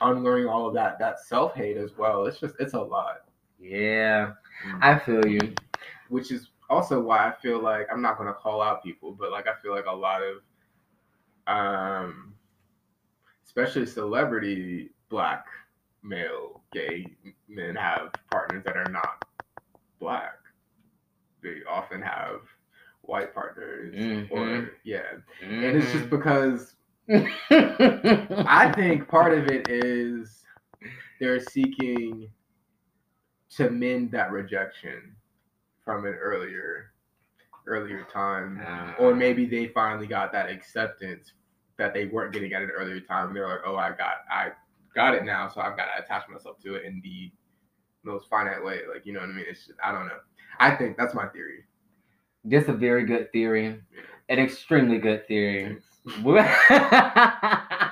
[0.00, 2.26] unlearning all of that that self hate as well.
[2.26, 3.22] It's just it's a lot,
[3.58, 4.32] Yeah,
[4.80, 5.54] I feel you.
[6.08, 9.46] which is also why I feel like I'm not gonna call out people, but like
[9.46, 10.42] I feel like a lot of,
[11.46, 12.34] um,
[13.44, 15.46] especially celebrity black
[16.02, 17.16] male gay
[17.48, 19.20] men have partners that are not
[20.00, 20.34] black.
[21.42, 22.40] They often have
[23.02, 23.94] white partners,
[24.30, 24.70] or Mhm.
[24.84, 26.76] yeah, and it's just because
[27.08, 27.26] Mhm.
[28.46, 30.44] I think part of it is
[31.20, 32.30] they're seeking
[33.50, 35.16] to mend that rejection
[35.84, 36.91] from an earlier
[37.66, 38.60] earlier time.
[38.98, 41.32] Or uh, maybe they finally got that acceptance
[41.78, 43.34] that they weren't getting at an earlier time.
[43.34, 44.50] They're like, oh I got I
[44.94, 47.30] got it now, so I've got to attach myself to it in the
[48.04, 48.80] most finite way.
[48.92, 49.44] Like you know what I mean?
[49.48, 50.18] It's just, I don't know.
[50.58, 51.64] I think that's my theory.
[52.44, 53.80] This a very good theory,
[54.28, 55.78] an extremely good theory.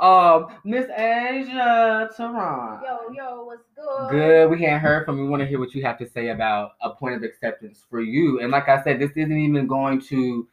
[0.00, 2.80] um, Miss Asia Tehran.
[2.82, 4.10] Yo, yo, what's good?
[4.10, 4.50] Good.
[4.50, 5.24] We hadn't heard from you.
[5.24, 8.00] We want to hear what you have to say about a point of acceptance for
[8.00, 8.40] you.
[8.40, 10.46] And like I said, this isn't even going to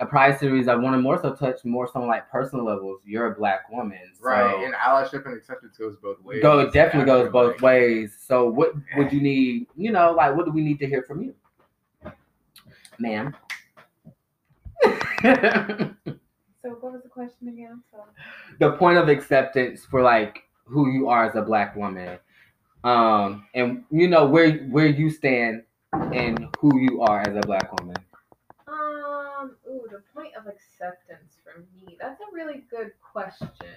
[0.00, 0.68] a prize series.
[0.68, 3.00] I want to more so touch more so on like personal levels.
[3.04, 4.64] You're a black woman, so Right.
[4.64, 6.42] And allyship and acceptance goes both ways.
[6.42, 8.16] go it definitely goes After, both like, ways.
[8.20, 9.66] So what would you need?
[9.76, 11.34] You know, like what do we need to hear from you,
[12.98, 13.36] ma'am?
[16.62, 17.82] So what was the question again?
[17.90, 17.98] So
[18.58, 22.18] the point of acceptance for like who you are as a black woman
[22.84, 27.72] um and you know where where you stand and who you are as a black
[27.80, 27.96] woman
[28.68, 31.96] Um, ooh, the point of acceptance for me.
[32.00, 33.74] That's a really good question.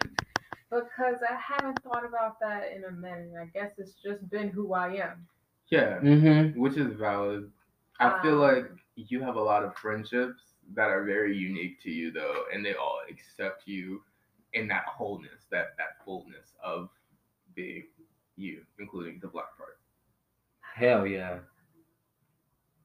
[0.70, 3.34] Because I haven't thought about that in a minute.
[3.40, 5.28] I guess it's just been who I am.
[5.70, 6.00] Yeah.
[6.00, 7.52] mm-hmm which is valid.
[8.00, 10.42] I feel Um, like you have a lot of friendships
[10.74, 14.02] that are very unique to you though, and they all accept you
[14.54, 16.90] in that wholeness, that that fullness of
[17.54, 17.84] being
[18.36, 19.80] you, including the black part.
[20.62, 21.40] hell yeah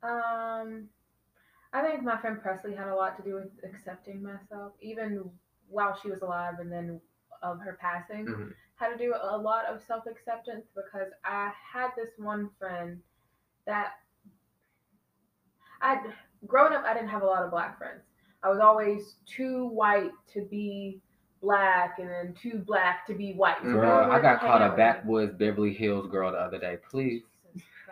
[0.02, 0.88] Um,
[1.72, 5.30] I think my friend Presley had a lot to do with accepting myself, even
[5.68, 7.00] while she was alive, and then
[7.42, 8.26] of her passing.
[8.26, 8.54] Mhm.
[8.76, 13.02] Had to do a lot of self acceptance because I had this one friend
[13.66, 13.92] that
[15.80, 16.14] I'd
[16.46, 16.84] grown up.
[16.84, 18.02] I didn't have a lot of black friends.
[18.42, 21.00] I was always too white to be
[21.42, 23.56] black, and then too black to be white.
[23.62, 24.84] So girl i got called a out with me.
[24.84, 27.22] backwoods beverly hills girl the other day please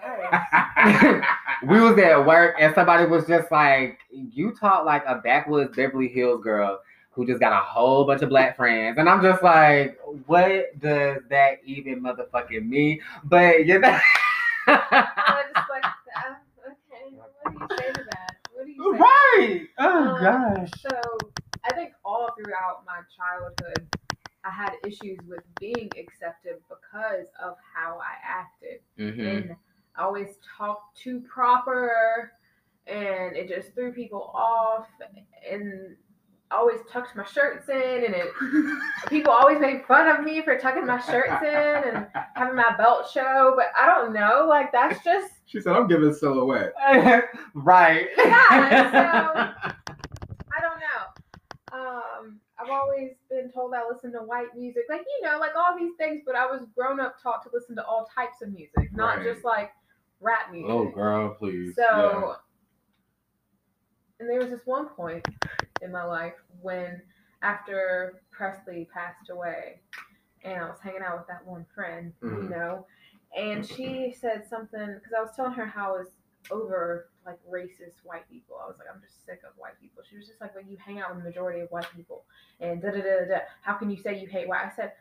[1.67, 6.09] we was at work and somebody was just like you talk like a backwoods beverly
[6.09, 6.81] hills girl
[7.11, 11.19] who just got a whole bunch of black friends and i'm just like what does
[11.29, 13.99] that even motherfucking mean but you know
[14.69, 16.35] I was just like, uh,
[16.67, 18.37] okay, what do you say to that?
[18.53, 18.88] What do you say?
[18.99, 19.67] Right!
[19.79, 20.71] Oh Um, gosh.
[20.81, 21.19] So
[21.65, 23.87] I think all throughout my childhood,
[24.45, 29.57] I had issues with being accepted because of how I acted, hmm and
[29.97, 32.33] I always talked too proper,
[32.87, 34.87] and it just threw people off,
[35.51, 35.97] and
[36.51, 38.29] always tucked my shirts in, and it
[39.09, 43.11] people always made fun of me for tucking my shirts in and having my belt
[43.13, 46.75] show, but I don't know, like that's just She said, "I'm giving silhouette."
[47.55, 49.41] right Yeah, So
[50.57, 51.79] I don't know.
[51.79, 55.77] Um, I've always been told I listen to white music, like you know, like all
[55.79, 56.23] these things.
[56.25, 59.27] But I was grown up taught to listen to all types of music, not Right.
[59.33, 59.73] just like
[60.21, 60.71] rap music.
[60.71, 62.37] oh girl please So,
[64.21, 65.27] and there was this one point
[65.83, 67.01] in my life when,
[67.43, 69.81] after Presley passed away,
[70.45, 72.51] and I was hanging out with that one friend, you Mhm.
[72.51, 72.87] know,
[73.37, 76.09] and she said something because I was telling her how I was
[76.51, 78.57] over like racist white people.
[78.63, 80.03] I was like, I'm just sick of white people.
[80.09, 82.25] She was just like, when you hang out with the majority of white people,
[82.61, 83.39] and da da da da.
[83.63, 84.65] How can you say you hate white?
[84.65, 84.93] I said,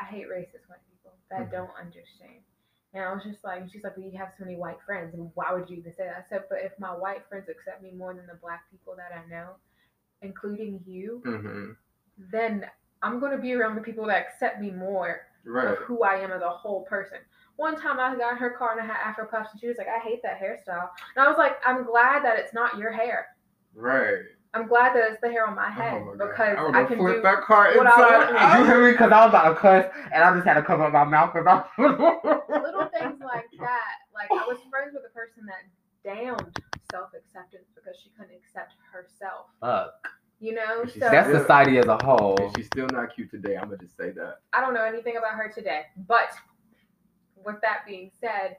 [0.00, 1.52] I hate racist white people that Mhm.
[1.52, 2.42] don't understand.
[2.92, 5.30] And I was just like, she's like, well, you have so many white friends, and
[5.34, 6.24] why would you even say that?
[6.26, 9.12] I said, but if my white friends accept me more than the black people that
[9.16, 9.54] I know,
[10.22, 11.72] including you, hmm
[12.32, 12.66] then
[13.02, 15.68] I'm going to be around the people that accept me more Right.
[15.68, 17.18] of who I am as a whole person.
[17.56, 19.76] One time I got in her car and I had Afro puffs, and she was
[19.76, 20.88] like, I hate that hairstyle.
[21.16, 23.26] And I was like, I'm glad that it's not your hair.
[23.74, 24.18] Right.
[24.52, 26.84] I'm glad that it's the hair on my oh head oh my because I, I
[26.84, 27.22] can flip do.
[27.22, 28.58] that car what I inside want.
[28.58, 30.82] you hear me because i was about to cuss and i just had to cover
[30.86, 33.94] up my mouth because i little things like that.
[34.12, 35.62] Like I was friends with a person that
[36.02, 36.58] downed
[36.90, 39.46] self acceptance because she couldn't accept herself.
[39.60, 39.94] fuck
[40.40, 42.34] You know, And so That's society as a whole.
[42.40, 44.38] If she's still not cute today, I'm gonna just say that.
[44.54, 45.82] I don't know anything about her today.
[46.08, 46.30] But
[47.44, 48.56] with that being said,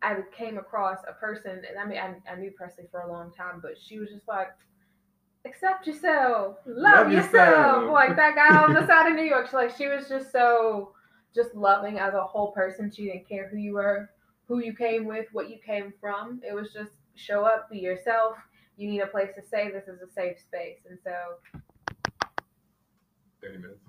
[0.00, 3.32] I came across a person, and I mean, I, I knew Presley for a long
[3.32, 4.48] time, but she was just like,
[5.44, 7.32] accept yourself, love, Love yourself.
[7.32, 7.92] yourself.
[7.92, 9.48] Like that guy on the side of New York.
[9.50, 10.92] She, like, she was just so,
[11.34, 12.90] just loving as a whole person.
[12.90, 14.10] She didn't care who you were,
[14.46, 16.40] who you came with, what you came from.
[16.48, 18.36] It was just show up, be yourself.
[18.76, 19.70] You need a place to stay.
[19.70, 20.78] This is a safe space.
[20.88, 21.60] And so
[23.42, 23.80] Thirty minutes.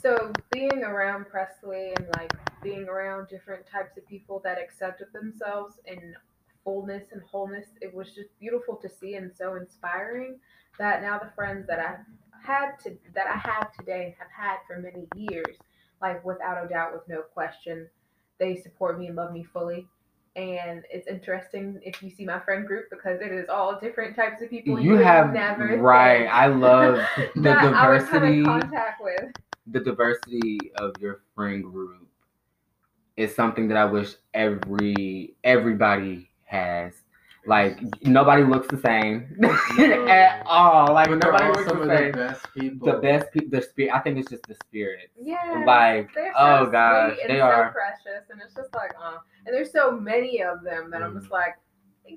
[0.00, 5.78] So being around Presley and like being around different types of people that accepted themselves
[5.86, 6.14] in
[6.64, 10.38] fullness and wholeness, it was just beautiful to see and so inspiring
[10.78, 11.96] that now the friends that I
[12.42, 15.56] had to that I have today have had for many years,
[16.00, 17.88] like without a doubt, with no question,
[18.38, 19.86] they support me and love me fully.
[20.36, 24.40] And it's interesting if you see my friend group because it is all different types
[24.42, 26.26] of people You would have never right.
[26.26, 26.96] I love
[27.34, 28.44] the that I would come in diversity.
[28.44, 29.32] contact with.
[29.66, 32.08] the diversity of your friend group
[33.16, 36.94] is something that I wish every everybody has.
[37.48, 39.36] Like nobody looks the same
[40.08, 40.94] at all.
[40.94, 42.12] Like But they're nobody all looks some the of the same.
[42.12, 42.92] best people.
[42.92, 43.94] The best people, the spirit.
[43.94, 45.10] I think it's just the spirit.
[45.16, 45.64] Yeah.
[45.66, 47.72] Like so oh sweet gosh, and they so are.
[47.72, 51.20] precious, and it's just like, uh, and there's so many of them that I'm Mm.
[51.20, 51.54] just like,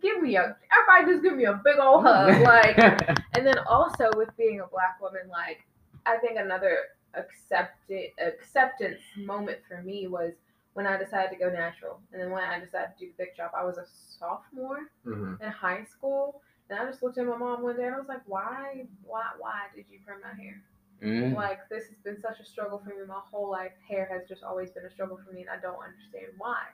[0.01, 2.77] give me a, everybody just give me a big old hug, like,
[3.35, 5.65] and then also with being a black woman, like,
[6.05, 6.77] I think another
[7.15, 10.33] accepted acceptance moment for me was
[10.73, 13.35] when I decided to go natural, and then when I decided to do the big
[13.35, 15.41] drop, I was a sophomore Mhm.
[15.41, 18.07] in high school, and I just looked at my mom one day and I was
[18.07, 20.61] like, why, why, why did you perm my hair?
[21.01, 21.35] Mm.
[21.35, 23.71] Like this has been such a struggle for me my whole life.
[23.87, 26.67] Hair has just always been a struggle for me, and I don't understand why.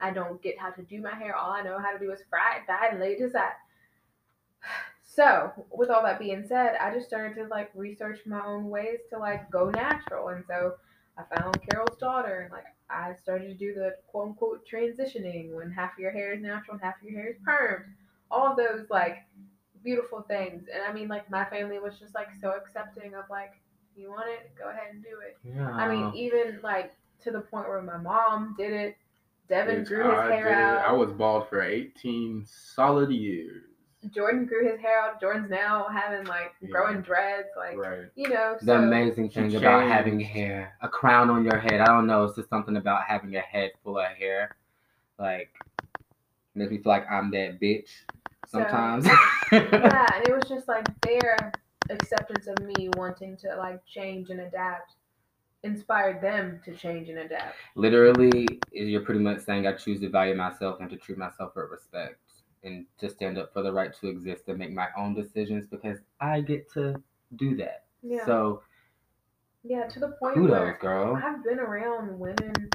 [0.00, 1.34] I don't get how to do my hair.
[1.34, 3.52] All I know how to do is fry it, dye it, and lay it aside.
[5.10, 9.00] So, with all that being said, I just started to like research my own ways
[9.10, 10.74] to like go natural, and so
[11.16, 15.70] I found Carol's daughter, and like I started to do the quote unquote transitioning when
[15.70, 17.84] half of your hair is natural and half of your hair is permed.
[18.30, 19.24] All of those like
[19.84, 23.52] beautiful things, and I mean like my family was just like so accepting of like
[23.96, 25.36] you want it, go ahead and do it.
[25.44, 25.70] Yeah.
[25.70, 28.96] I mean, even like to the point where my mom did it.
[29.48, 30.86] Devon Bitch, grew his I hair out.
[30.86, 33.64] I was bald for 18 solid years.
[34.10, 35.20] Jordan grew his hair out.
[35.20, 36.68] Jordan's now having like Yeah.
[36.70, 38.06] growing dreads, like Right.
[38.14, 38.56] you know.
[38.60, 39.92] the so- amazing thing about changed.
[39.92, 41.80] having hair, a crown on your head.
[41.80, 42.24] I don't know.
[42.24, 44.56] It's just something about having a head full of hair.
[45.18, 45.50] Like
[46.54, 47.88] makes me feel like I'm that bitch
[48.46, 49.06] so- sometimes.
[49.06, 51.36] yeah, and it was just like their
[51.90, 54.94] acceptance of me wanting to like change and adapt
[55.64, 57.56] inspired them to change and adapt.
[57.74, 61.68] Literally, you're pretty much saying I choose to value myself and to treat myself with
[61.70, 62.16] respect
[62.64, 65.98] and to stand up for the right to exist and make my own decisions because
[66.20, 67.00] I get to
[67.36, 67.84] do that.
[68.02, 68.24] Yeah.
[68.26, 68.62] So
[69.64, 71.16] yeah, to the point kudos, where girl.
[71.22, 72.70] I've been around women,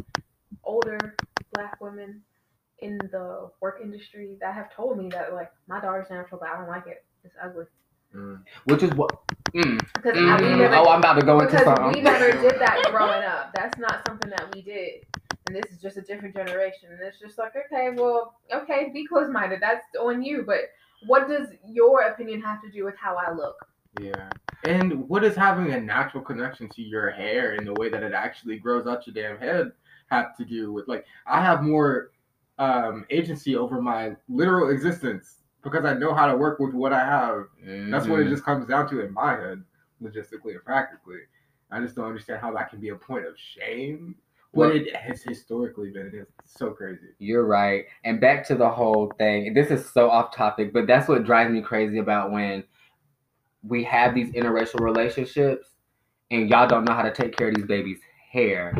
[0.63, 1.15] older
[1.54, 2.22] black women
[2.80, 6.58] in the work industry that have told me that like my daughter's natural, but I
[6.58, 7.06] don't like it.
[7.24, 7.65] It's ugly.
[8.13, 8.41] Mm.
[8.65, 9.10] Which is what.
[9.54, 11.93] Mm, Because I, mm, we never, oh, I'm about to go into because something.
[11.93, 13.54] we never did that growing up.
[13.54, 15.06] That's not something that we did.
[15.47, 16.89] And this is just a different generation.
[16.91, 19.60] And it's just like, okay, well, okay, be close minded.
[19.62, 20.43] That's on you.
[20.45, 20.62] But
[21.06, 23.56] what does your opinion have to do with how I look?
[23.99, 24.29] Yeah.
[24.63, 28.13] And what does having a natural connection to your hair and the way that it
[28.13, 29.71] actually grows out your damn head
[30.08, 32.12] have to do with like I have more
[32.60, 36.99] um agency over my literal existence because I know how to work with what I
[36.99, 37.45] have.
[37.89, 38.29] That's what it Mhm.
[38.29, 39.63] just comes down to in my head,
[40.01, 41.21] logistically and practically.
[41.71, 44.15] I just don't understand how that can be a point of shame
[44.53, 46.11] Well- it has historically been.
[46.13, 47.07] It's so crazy.
[47.19, 47.85] You're right.
[48.05, 49.53] And back to the whole thing.
[49.53, 52.63] This is so off topic, but that's what drives me crazy about when
[53.63, 55.69] we have these interracial relationships
[56.31, 57.99] and y'all don't know how to take care of these babies'
[58.31, 58.73] hair.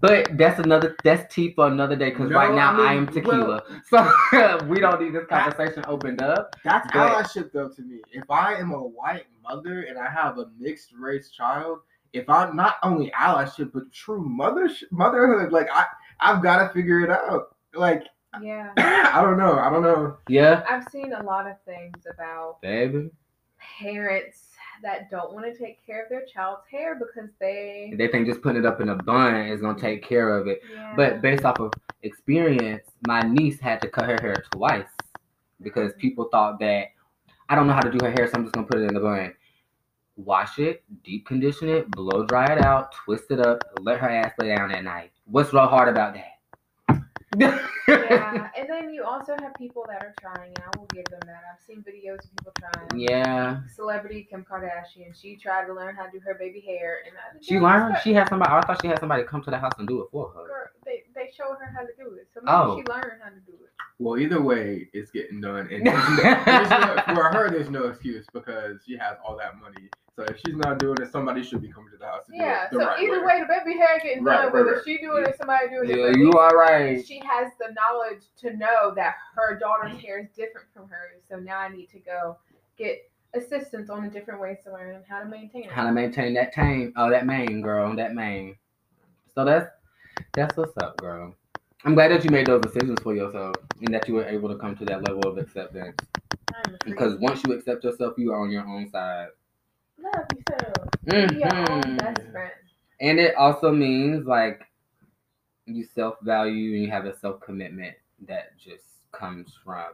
[0.00, 2.92] But that's another that's tea for another day because No, right now I mean, I
[2.94, 3.62] am tequila.
[3.88, 4.10] so
[4.68, 6.54] we don't need this conversation opened up.
[6.64, 8.00] That's But- allyship though to me.
[8.12, 11.78] If I am a white mother and I have a mixed race child,
[12.14, 15.84] if I'm not only allyship but true mother motherhood, like I
[16.20, 17.56] I've got to figure it out.
[17.74, 18.04] Like
[18.40, 18.72] Yeah.
[18.78, 19.58] I don't know.
[19.58, 20.16] I don't know.
[20.28, 23.10] Yeah, I've seen a lot of things about baby.
[23.58, 24.46] parents
[24.82, 27.92] that don't want to take care of their child's hair because they.
[27.96, 30.62] They think just putting it up in a bun is gonna take care of it.
[30.72, 30.94] Yeah.
[30.96, 34.88] But based off of experience, my niece had to cut her hair twice
[35.62, 35.98] because mm.
[35.98, 36.88] people thought that
[37.48, 38.94] I don't know how to do her hair, so I'm just gonna put it in
[38.94, 39.34] the bun.
[40.16, 44.32] Wash it, deep condition it, blow dry it out, twist it up, let her ass
[44.38, 45.10] lay down at night.
[45.24, 46.30] What's real hard about that?
[47.36, 47.58] yeah,
[48.56, 51.40] and then you also have people that are trying, and I will give them that.
[51.52, 53.00] I've seen videos of people trying.
[53.00, 53.60] yeah.
[53.74, 57.36] Celebrity Kim Kardashian, she tried to learn how to do her baby hair, and uh,
[57.36, 57.96] I, She learned.
[58.04, 58.52] She had somebody.
[58.52, 60.46] I thought she had somebody come to the house and do it for her.
[60.46, 62.76] Girl, they they showed her how to do it, so maybe Oh.
[62.76, 63.70] she learned how to do it.
[63.98, 67.88] Well, either way, it's getting done, and there's no, there's no, for her, there's no
[67.88, 69.88] excuse because she has all that money.
[70.16, 72.68] So if she's not doing it, somebody should be coming to the house to Yeah,
[72.70, 73.26] do it the so right either way.
[73.26, 74.82] way, the baby hair getting Right, done, right, whether right.
[74.84, 75.96] she doing it or somebody doing it.
[75.98, 77.06] Yeah, but you at are least right.
[77.06, 81.36] She has the knowledge to know that her daughter's hair is different from hers, so
[81.36, 82.38] now I need to go
[82.78, 85.72] get assistance on the different ways to learn how to maintain it.
[85.72, 88.56] How to maintain that tame, oh that mane, girl, that mane.
[89.34, 89.68] So that's
[90.34, 91.34] that's what's up, girl.
[91.84, 94.56] I'm glad that you made those decisions for yourself and that you were able to
[94.56, 95.96] come to that level of acceptance.
[96.54, 96.94] I'm a freak.
[96.94, 99.28] Because once you accept yourself, you are on your own side.
[99.98, 100.88] Love yourself.
[101.04, 102.52] Be your own best friend.
[103.00, 104.62] And it also means like
[105.66, 107.94] you self value and you have a self commitment
[108.26, 109.92] that just comes from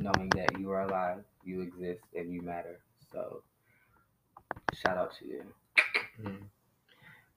[0.00, 2.80] knowing that you are alive, you exist, and you matter.
[3.12, 3.42] So,
[4.74, 5.44] shout out to you.
[6.20, 6.42] Mhm.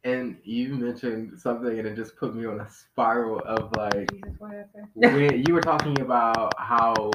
[0.04, 4.34] And you mentioned something, and it just put me on a spiral of like Jesus,
[4.40, 5.14] what did I say?
[5.14, 7.12] when you were talking about how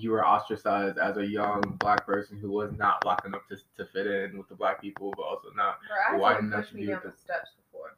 [0.00, 3.84] you were ostracized as a young black person who was not black enough to, to
[3.92, 5.78] fit in with the black people, but also not.
[5.86, 7.94] Bro, I Why to that push me be down the- the steps before.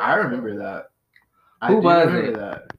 [0.00, 0.58] I remember school.
[0.62, 0.90] that.
[1.60, 2.36] I Who was remember it?
[2.38, 2.70] that.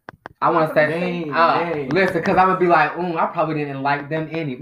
[0.41, 1.89] I want to say, Dang, uh, dang.
[1.89, 4.53] listen, because I would be like, ooh, I probably didn't like them any.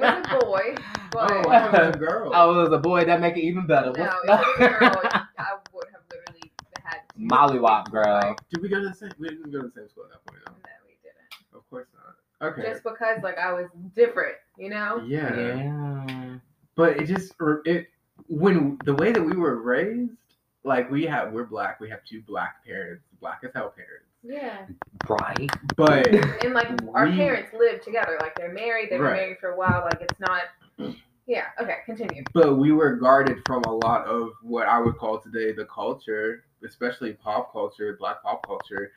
[0.00, 0.74] was a boy,
[1.12, 2.30] but Oh, I was a girl.
[2.34, 3.04] Oh, it was a boy.
[3.04, 3.92] That make it even better.
[3.92, 5.00] no, What's- if it was a girl,
[5.38, 6.52] I would have literally
[6.84, 8.36] had Mollywop, girl.
[8.50, 9.10] Did we go to the same?
[9.18, 10.42] We didn't go to the same school at that point.
[10.46, 10.52] though.
[10.86, 11.30] we didn't.
[11.54, 12.16] Of course not.
[12.42, 12.62] Okay.
[12.62, 15.02] Just because like I was different, you know.
[15.06, 15.34] yeah.
[15.36, 16.34] Yeah.
[16.76, 17.34] But it just
[17.64, 17.88] it
[18.28, 20.12] when the way that we were raised,
[20.64, 24.06] like we have we're black, we have two black parents, black as hell parents.
[24.22, 24.66] Yeah,
[25.08, 25.50] Right.
[25.76, 26.08] But
[26.44, 28.18] and like our We- parents live together.
[28.20, 28.90] Like they're married.
[28.90, 29.82] They've been married for a while.
[29.90, 30.42] Like it's not.
[31.26, 31.44] Yeah.
[31.60, 31.76] Okay.
[31.86, 32.24] Continue.
[32.34, 36.44] but we were guarded from a lot of what I would call today the culture,
[36.66, 38.92] especially pop culture, black pop culture,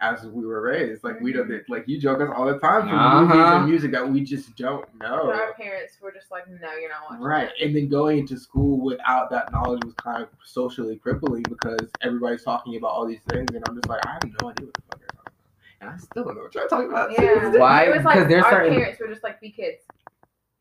[0.00, 1.02] as we were raised.
[1.04, 3.56] Like we don't like you joke us all the time for movies Uh-huh.
[3.56, 5.22] and music that we just don't know.
[5.26, 7.24] But our parents were just like, no, you're not watching.
[7.24, 7.50] Right.
[7.62, 12.44] And then going into school without that knowledge was kind of socially crippling because everybody's
[12.44, 14.82] talking about all these things and I'm just like, I have no idea what the
[14.90, 15.32] fuck you're talking about.
[15.80, 17.12] And I still don't know what you're talking about.
[17.12, 17.48] Yeah.
[17.58, 17.84] Why?
[17.84, 19.82] It was like Because there's our certain- parents were just like, be kids.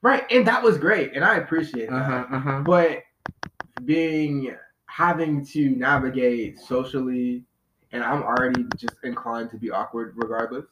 [0.01, 0.23] Right.
[0.31, 1.13] And that was great.
[1.15, 1.95] And I appreciate that.
[1.95, 2.25] Uh huh.
[2.31, 2.61] Uh huh.
[2.65, 3.03] But
[3.85, 4.55] being
[4.87, 7.43] having to navigate socially
[7.91, 10.65] and I'm already just inclined to be awkward regardless.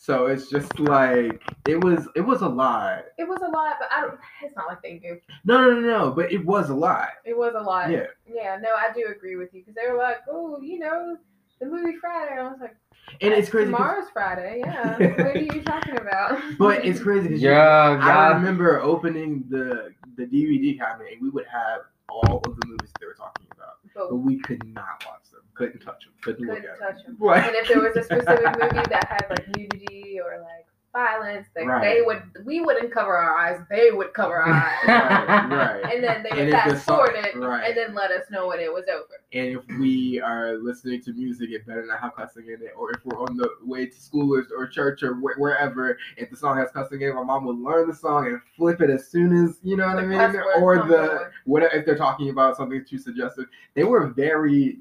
[0.00, 3.06] So it's just like it was it was a lot.
[3.18, 4.18] It was a lot, but I don't.
[4.44, 5.18] It's not like they do.
[5.44, 7.08] No, no, no, no, but it was a lot.
[7.24, 7.90] It was a lot.
[7.90, 8.06] Yeah.
[8.32, 8.58] Yeah.
[8.62, 11.16] No, I do agree with you because they were like, oh, you know,
[11.58, 12.76] the movie Friday, and I was like,
[13.20, 13.72] And it's crazy.
[13.72, 14.62] 'cause- Tomorrow's Friday.
[14.64, 14.98] Yeah.
[14.98, 16.40] what are you talking about?
[16.58, 21.46] But it's crazy because Yeah, I remember opening the the DVD cabinet and we would
[21.46, 25.28] have all of the movies they were talking about, But but we could not watch
[25.32, 27.16] them, couldn't touch them, couldn't, couldn't look at touch them.
[27.20, 31.46] Like, And if there was a specific movie that had like nudity or like violence,
[31.54, 31.96] that Right.
[31.96, 34.88] they would we wouldn't cover our eyes, they would cover our eyes.
[34.88, 35.94] right, right.
[35.94, 37.68] And then they would And fast forward it right.
[37.68, 39.20] and then let us know when it was over.
[39.34, 42.72] And if we are listening to music, it better not have cussing in it.
[42.76, 46.30] Or if we're on the way to school or, or church or wh- wherever, if
[46.30, 48.88] the song has cussing in it, my mom would learn the song and flip it
[48.88, 50.40] as soon as you know what I mean.
[50.60, 53.44] Or the what if they're talking about something too suggestive?
[53.74, 54.78] They were very.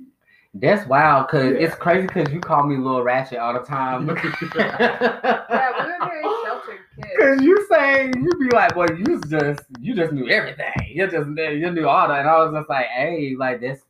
[0.54, 1.60] That's wild, cause Yeah.
[1.68, 4.08] it's crazy, cause you call me Little Ratchet all the time.
[4.56, 7.08] Yeah, we were very sheltered kids.
[7.20, 10.74] Cause you say you be like, well, you just you just knew everything.
[10.88, 13.82] You just knew you knew all that, and I was just like, hey, like this,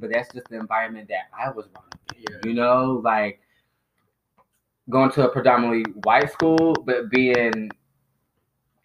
[0.00, 2.22] but that's just the environment that I was brought up in.
[2.22, 2.36] Yeah.
[2.44, 3.40] You know, like
[4.90, 7.70] going to a predominantly white school, but being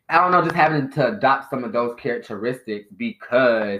[0.09, 3.79] I don't know, just having to adopt some of those characteristics because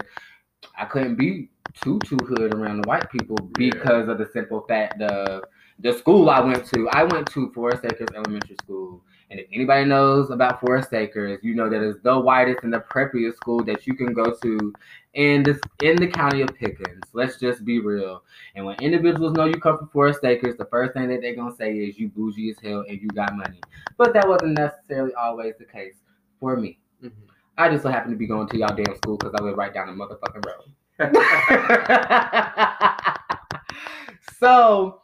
[0.77, 3.71] I couldn't be too hood around the white people Yeah.
[3.71, 5.43] because of the simple fact of
[5.79, 6.89] the school I went to.
[6.89, 9.01] I went to Forest Acres Elementary School.
[9.31, 12.79] And if anybody knows about Forest Acres, you know that it's the whitest and the
[12.79, 14.73] preppiest school that you can go to
[15.13, 17.03] in this in the county of Pickens.
[17.13, 18.23] Let's just be real.
[18.55, 21.55] And when individuals know you come from Forest Acres, the first thing that they're gonna
[21.55, 23.61] say is you bougie as hell and you got money.
[23.97, 25.95] But that wasn't necessarily always the case
[26.39, 26.79] for me.
[27.03, 27.11] Mhm.
[27.57, 29.73] I just so happened to be going to y'all damn school because I live right
[29.73, 30.71] down the motherfucking road.
[34.39, 35.01] so,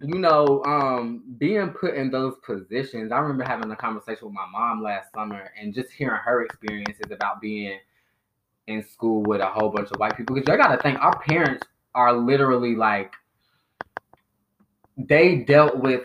[0.00, 4.46] you know, um, being put in those positions, I remember having a conversation with my
[4.50, 7.78] mom last summer and just hearing her experiences about being
[8.68, 10.36] in school with a whole bunch of white people.
[10.36, 13.12] Because you gotta think our parents are literally like
[14.96, 16.02] they dealt with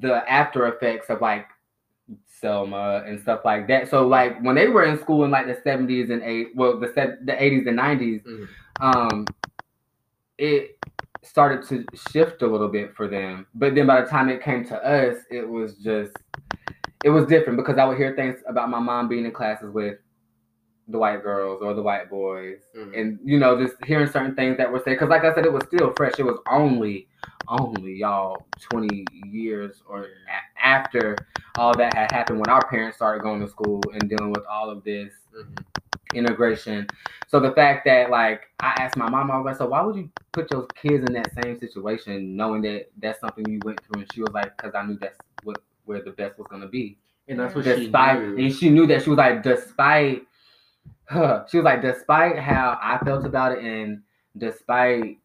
[0.00, 1.46] the after effects of like
[2.46, 3.88] Selma and stuff like that.
[3.90, 6.92] So like when they were in school in like the seventies and eight, well the
[6.94, 8.48] se- the eighties and 90s Mhm.
[8.80, 9.26] um,
[10.38, 10.78] it
[11.22, 13.46] started to shift a little bit for them.
[13.54, 16.12] But then by the time it came to us, it was just
[17.04, 19.98] it was different because I would hear things about my mom being in classes with
[20.88, 22.98] the white girls or the white boys, Mhm.
[22.98, 24.92] and you know just hearing certain things that were said.
[24.94, 26.14] Because like I said, it was still fresh.
[26.18, 27.08] It was only
[27.48, 30.06] only y'all 20 years or
[30.62, 31.16] after
[31.56, 34.68] all that had happened when our parents started going to school and dealing with all
[34.70, 35.64] of this Mhm.
[36.12, 36.86] integration.
[37.28, 39.96] So the fact that like I asked my mom, I was like, so why would
[39.96, 44.02] you put your kids in that same situation, knowing that that's something you went through?
[44.02, 46.98] And she was like, because I knew that's what where the best was gonna be.
[47.28, 48.38] And that's what she Despite knew.
[48.38, 50.22] and she knew that she was like, despite
[51.06, 54.02] her, she was like, despite how I felt about it, and
[54.36, 55.18] despite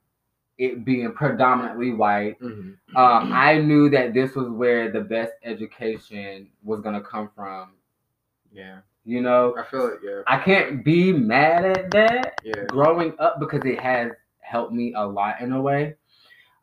[0.61, 2.77] it being predominantly white, Mhm.
[2.95, 7.71] um, I knew that this was where the best education was gonna come from.
[8.51, 9.99] Yeah, You know, I feel it.
[10.03, 12.65] Yeah, I can't be mad at that yeah.
[12.65, 15.95] growing up because it has helped me a lot in a way.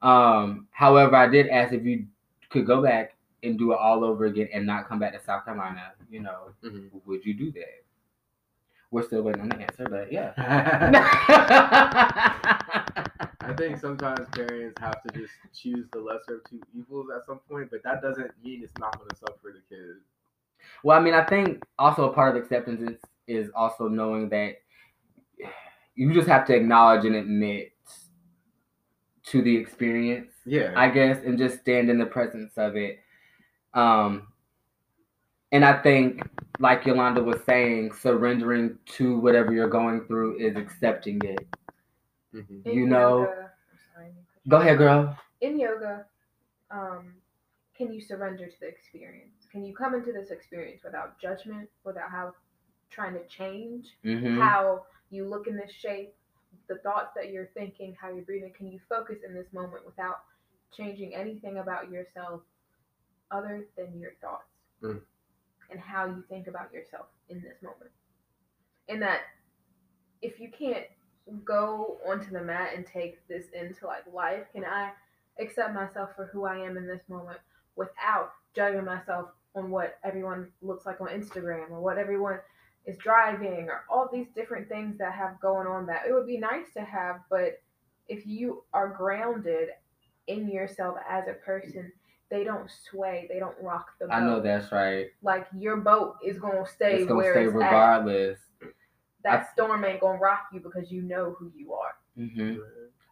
[0.02, 2.06] Um, however, I did ask if you
[2.50, 5.44] could go back and do it all over again and not come back to South
[5.44, 5.92] Carolina.
[6.10, 6.90] You know, Mhm.
[7.04, 7.82] would you do that?
[8.90, 10.32] We're still waiting on the answer, but yeah.
[13.40, 17.40] I think sometimes parents have to just choose the lesser of two evils at some
[17.50, 20.00] point, but that doesn't mean it's not going to suck for the kids.
[20.82, 24.56] Well, I mean, I think also a part of acceptance is, is also knowing that
[25.94, 27.72] you just have to acknowledge and admit
[29.24, 33.00] to the experience, Yeah, I guess, and just stand in the presence of it.
[33.74, 34.28] Um,
[35.52, 36.22] and I think,
[36.58, 41.46] like Yolanda was saying, surrendering to whatever you're going through is accepting it.
[42.34, 42.66] Mhm.
[42.66, 44.14] You know- yoga- I'm sorry,
[44.48, 45.18] Go ahead, girl.
[45.40, 46.06] in yoga,
[46.70, 47.14] um,
[47.74, 49.46] can you surrender to the experience?
[49.50, 52.34] Can you come into this experience without judgment, without how
[52.90, 56.14] trying to change hmm how you look in this shape,
[56.66, 58.52] the thoughts that you're thinking, how you're breathing?
[58.52, 60.24] Can you focus in this moment without
[60.72, 62.42] changing anything about yourself
[63.30, 64.44] other than your thoughts
[64.82, 65.02] Mm.
[65.70, 67.90] And how you think about yourself in this moment?
[68.88, 69.20] And that
[70.22, 70.86] if you can't
[71.44, 74.92] go onto the mat and take this into like life, can I
[75.38, 77.38] accept myself for who I am in this moment
[77.76, 82.38] without judging myself on what everyone looks like on Instagram or what everyone
[82.86, 86.38] is driving or all these different things that have going on that it would be
[86.38, 87.60] nice to have, but
[88.08, 89.68] if you are grounded
[90.26, 91.92] in yourself as a person,
[92.30, 94.14] they don't sway, they don't rock the boat.
[94.14, 95.06] I know that's right.
[95.22, 97.58] Like your boat is gonna stay It's gonna where stay it's at.
[97.58, 98.38] regardless.
[99.24, 101.94] That I- storm ain't gonna rock you because you know who you are.
[102.16, 102.56] hmm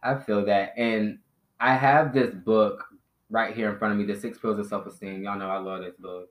[0.03, 0.73] I feel that.
[0.77, 1.19] And
[1.59, 2.85] I have this book
[3.29, 5.23] right here in front of me, The Six Pillars of Self Esteem.
[5.23, 6.29] Y'all know I love this book.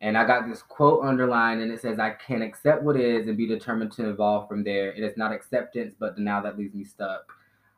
[0.00, 3.36] And I got this quote underlined, and it says, I can accept what is and
[3.36, 4.92] be determined to evolve from there.
[4.92, 7.32] It is not acceptance, but denial that leaves me stuck.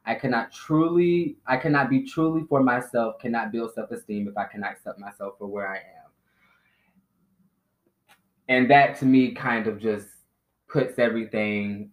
[0.07, 4.45] I cannot truly, I cannot be truly for myself, cannot build self esteem if I
[4.45, 6.11] cannot accept myself for where I am.
[8.49, 10.07] And that to me kind of just
[10.69, 11.91] puts everything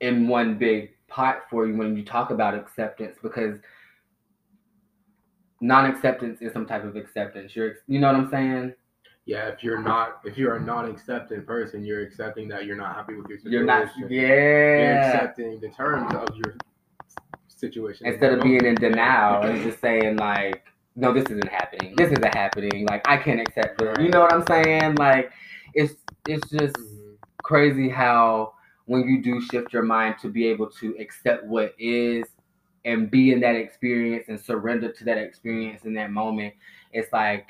[0.00, 3.58] in one big pot for you when you talk about acceptance because
[5.62, 7.56] non-acceptance is some type of acceptance.
[7.56, 8.74] You're, you know what I'm saying?
[9.24, 13.14] Yeah, if you're not, if you're a non-acceptant person, you're accepting that you're not happy
[13.14, 13.52] with your situation.
[13.52, 15.12] You're not, You're yeah.
[15.12, 16.56] accepting the terms of your
[17.68, 18.06] situation.
[18.06, 20.64] Instead of being in denial and just saying like,
[20.96, 21.94] no, this isn't happening.
[21.96, 22.86] This isn't happening.
[22.86, 24.00] Like I can't accept it.
[24.00, 24.94] You know what I'm saying?
[24.96, 25.32] Like
[25.74, 25.94] it's
[26.28, 27.16] it's just Mhm.
[27.42, 28.54] crazy how
[28.86, 32.24] when you do shift your mind to be able to accept what is
[32.84, 36.54] and be in that experience and surrender to that experience in that moment,
[36.92, 37.46] it's like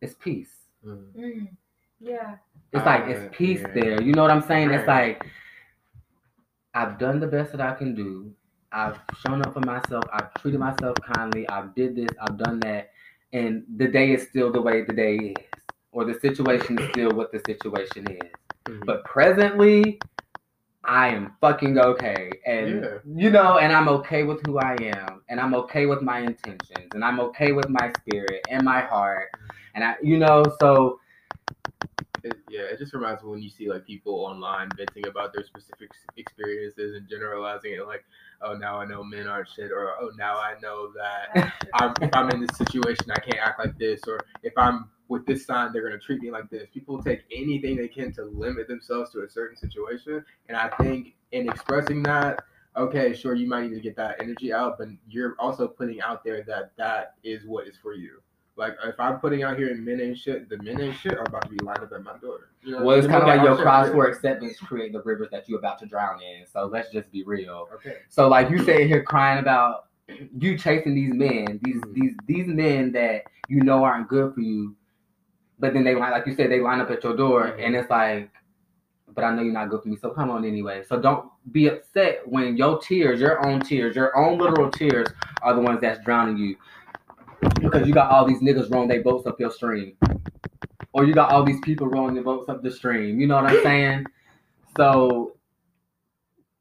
[0.00, 0.54] it's peace.
[0.84, 1.48] Mhm.
[2.00, 2.36] Yeah.
[2.72, 3.72] It's like Uh, it's peace yeah.
[3.74, 4.02] there.
[4.02, 4.70] You know what I'm saying?
[4.70, 5.24] It's like
[6.74, 8.34] I've done the best that I can do.
[8.72, 10.04] I've shown up for myself.
[10.12, 11.48] I've treated myself kindly.
[11.48, 12.14] I've did this.
[12.20, 12.90] I've done that.
[13.32, 15.36] And the day is still the way the day is.
[15.92, 18.30] Or the situation is still what the situation is.
[18.66, 18.84] Mhm.
[18.84, 19.98] But presently,
[20.84, 22.30] I am fucking okay.
[22.46, 22.98] And Yeah.
[23.04, 25.22] you know, and I'm okay with who I am.
[25.28, 26.92] And I'm okay with my intentions.
[26.94, 29.28] And I'm okay with my spirit and my heart.
[29.74, 31.00] And I you know, so
[32.26, 35.44] It, yeah, it just reminds me when you see like people online venting about their
[35.44, 38.04] specific experiences and generalizing it like,
[38.42, 42.10] oh, now I know men aren't shit, or oh, now I know that I'm, if
[42.14, 45.72] I'm in this situation, I can't act like this, or if I'm with this sign,
[45.72, 46.66] they're gonna treat me like this.
[46.74, 51.14] People take anything they can to limit themselves to a certain situation, and I think
[51.30, 52.42] in expressing that,
[52.76, 56.24] okay, sure, you might need to get that energy out, but you're also putting out
[56.24, 58.20] there that that is what is for you.
[58.56, 61.24] Like if I'm putting out here in men ain't shit, the men ain't shit are
[61.24, 62.48] about to be lined up at my door.
[62.62, 65.28] You know, Well, it's kind of like your are cries for acceptance create the rivers
[65.30, 66.46] that you're about to drown in.
[66.46, 67.68] So let's just be real.
[67.74, 67.96] Okay.
[68.08, 69.88] So like you sitting here crying about
[70.38, 71.94] you chasing these men, these Mhm.
[71.94, 74.74] these these men that you know aren't good for you,
[75.58, 77.66] but then they line like you said they line up at your door, Mhm.
[77.66, 78.30] and it's like,
[79.14, 80.82] but I know you're not good for me, so come on anyway.
[80.84, 85.08] So don't be upset when your tears, your own tears, your own literal tears,
[85.42, 86.56] are the ones that's drowning you,
[87.60, 89.96] because you got all these niggas rolling their boats up your stream,
[90.92, 93.20] or you got all these people rolling their boats up the stream.
[93.20, 94.06] You know what I'm saying?
[94.76, 95.36] So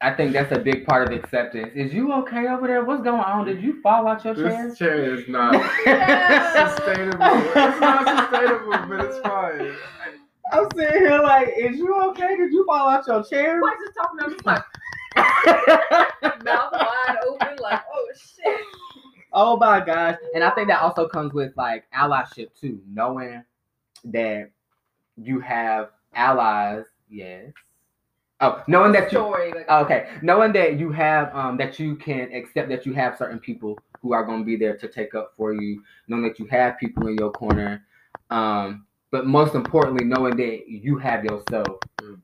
[0.01, 1.71] I think that's a big part of acceptance.
[1.73, 2.83] Is you okay over there?
[2.83, 3.45] What's going on?
[3.45, 4.69] Did you fall out your chair?
[4.69, 5.53] This chair is not
[6.53, 7.25] sustainable.
[7.25, 9.73] It's not sustainable, but it's fine.
[10.51, 12.35] I'm sitting here like, is you okay?
[12.37, 13.59] Did you fall out your chair?
[13.61, 14.19] Why is talking?
[14.21, 14.63] I'm just like
[16.43, 18.61] mouth wide open, like oh shit.
[19.35, 20.17] Oh my gosh.
[20.33, 23.43] And I think that also comes with like allyship too, knowing
[24.05, 24.49] that
[25.17, 26.85] you have allies.
[27.09, 27.51] Yes.
[28.41, 29.19] Oh, knowing that you.
[29.19, 33.39] Like, okay, knowing that you have um that you can accept that you have certain
[33.39, 36.45] people who are going to be there to take up for you, knowing that you
[36.47, 37.83] have people in your corner,
[38.29, 42.19] um, but most importantly, knowing that you have yourself, Mm.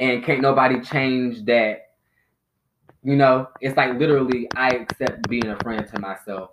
[0.00, 1.85] and can't nobody change that.
[3.06, 6.50] You know, it's like literally, I accept being a friend to myself.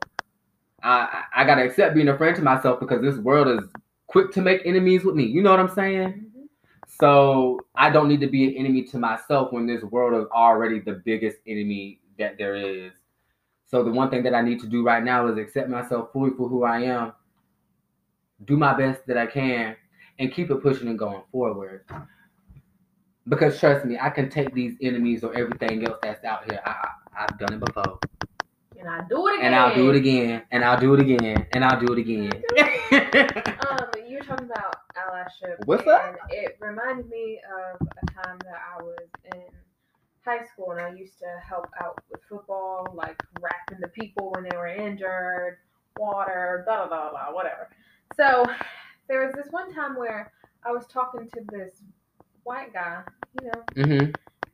[0.84, 3.70] I I I gotta accept being a friend to myself because this world is
[4.08, 5.24] quick to make enemies with me.
[5.26, 6.10] You know what I'm saying?
[6.14, 6.48] Mhm.
[6.88, 10.80] So I don't need to be an enemy to myself when this world is already
[10.80, 12.94] the biggest enemy that there is.
[13.66, 16.32] So the one thing that I need to do right now is accept myself fully
[16.38, 17.14] for who I am,
[18.46, 19.76] do my best that I can,
[20.20, 21.86] and keep it pushing and going forward.
[23.28, 26.60] Because trust me, I can take these enemies or everything else that's out here.
[26.66, 26.90] I, I
[27.26, 28.00] I've done it before,
[28.80, 29.46] And I do it again.
[29.46, 32.32] and I'll do it again, and I'll do it again, and I'll do it again.
[32.92, 35.66] Um, you were talking about allyship.
[35.66, 36.02] What's up?
[36.06, 38.98] And it reminded me of a time that I was
[39.34, 39.42] in
[40.26, 44.44] high school and I used to help out with football, like wrapping the people when
[44.50, 45.58] they were injured,
[45.98, 47.70] water, blah blah blah blah, whatever.
[48.16, 48.46] So
[49.08, 50.32] there was this one time where
[50.66, 51.82] I was talking to this
[52.44, 54.12] white guy, you know, hmm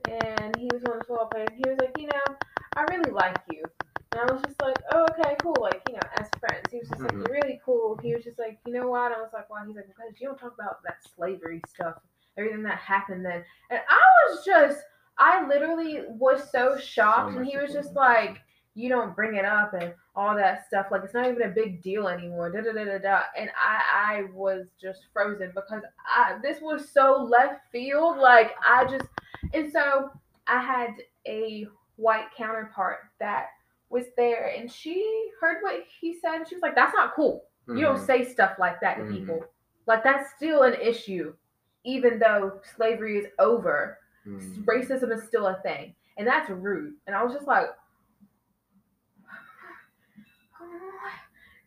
[0.08, 1.54] and he was one of the football players.
[1.56, 2.36] He was like, you know,
[2.76, 3.70] I really like you.
[4.12, 5.62] And I was just like, oh, okay, cool.
[5.62, 6.72] Like, you know, as friends.
[6.72, 7.22] He was just like, Mhm.
[7.22, 7.98] you're really cool.
[8.02, 9.12] He was just like, you know what?
[9.12, 9.66] I was like, why?
[9.68, 11.96] He's like, because you don't talk about that slavery stuff,
[12.38, 13.44] everything that happened then.
[13.70, 14.80] And I was just,
[15.18, 17.36] I literally was so shocked.
[17.36, 18.40] and he was just like,
[18.76, 20.88] you don't bring it up and all that stuff.
[20.92, 22.52] Like, it's not even a big deal anymore.
[22.52, 23.22] Da da da da da.
[23.38, 23.82] And I,
[24.20, 28.18] I was just frozen because I, this was so left field.
[28.18, 29.06] Like, I just,
[29.54, 30.12] and so
[30.48, 30.92] I had
[31.28, 31.68] a
[31.98, 33.48] white counterpart that
[33.90, 37.44] was there and she heard what he said and she was like, That's not cool.
[37.68, 38.06] You don't Mhm.
[38.06, 39.12] say stuff like that to Mhm.
[39.18, 39.46] people.
[39.88, 41.36] Like that's still an issue,
[41.84, 44.00] even though slavery is over.
[44.26, 44.64] Mhm.
[44.66, 45.96] Racism is still a thing.
[46.18, 46.96] And that's rude.
[47.08, 47.68] And I was just like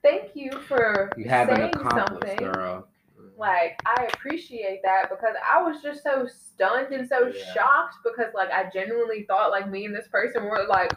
[0.02, 2.36] Thank you for You have saying accomplice, something.
[2.38, 2.88] girl.
[3.38, 7.32] Like I appreciate that because I was just so stunned and so Yeah.
[7.54, 10.92] shocked because like I genuinely thought like me and this person were like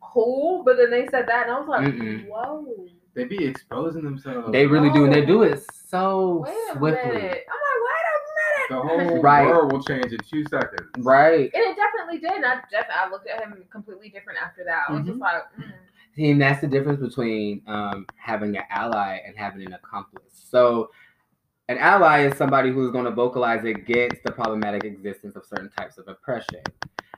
[0.00, 2.26] cool, but then they said that and I was like, Mm-mm.
[2.28, 4.52] whoa, They be exposing themselves.
[4.52, 7.08] They really do, and they do it so wait a swiftly.
[7.12, 7.44] minute.
[7.50, 8.68] I'm like, wait a minute.
[8.70, 8.80] the
[9.14, 9.46] whole Right.
[9.46, 10.90] world will change in two seconds.
[10.98, 11.50] Right.
[11.54, 12.32] and it definitely did.
[12.36, 14.82] And I def- I looked at him completely different after that.
[14.88, 15.22] I was just Mhm.
[15.22, 15.72] like, mm.
[16.18, 20.22] And that's the difference between um, having an ally and having an accomplice.
[20.32, 20.90] So,
[21.68, 25.98] an ally is somebody who's going to vocalize against the problematic existence of certain types
[25.98, 26.62] of oppression.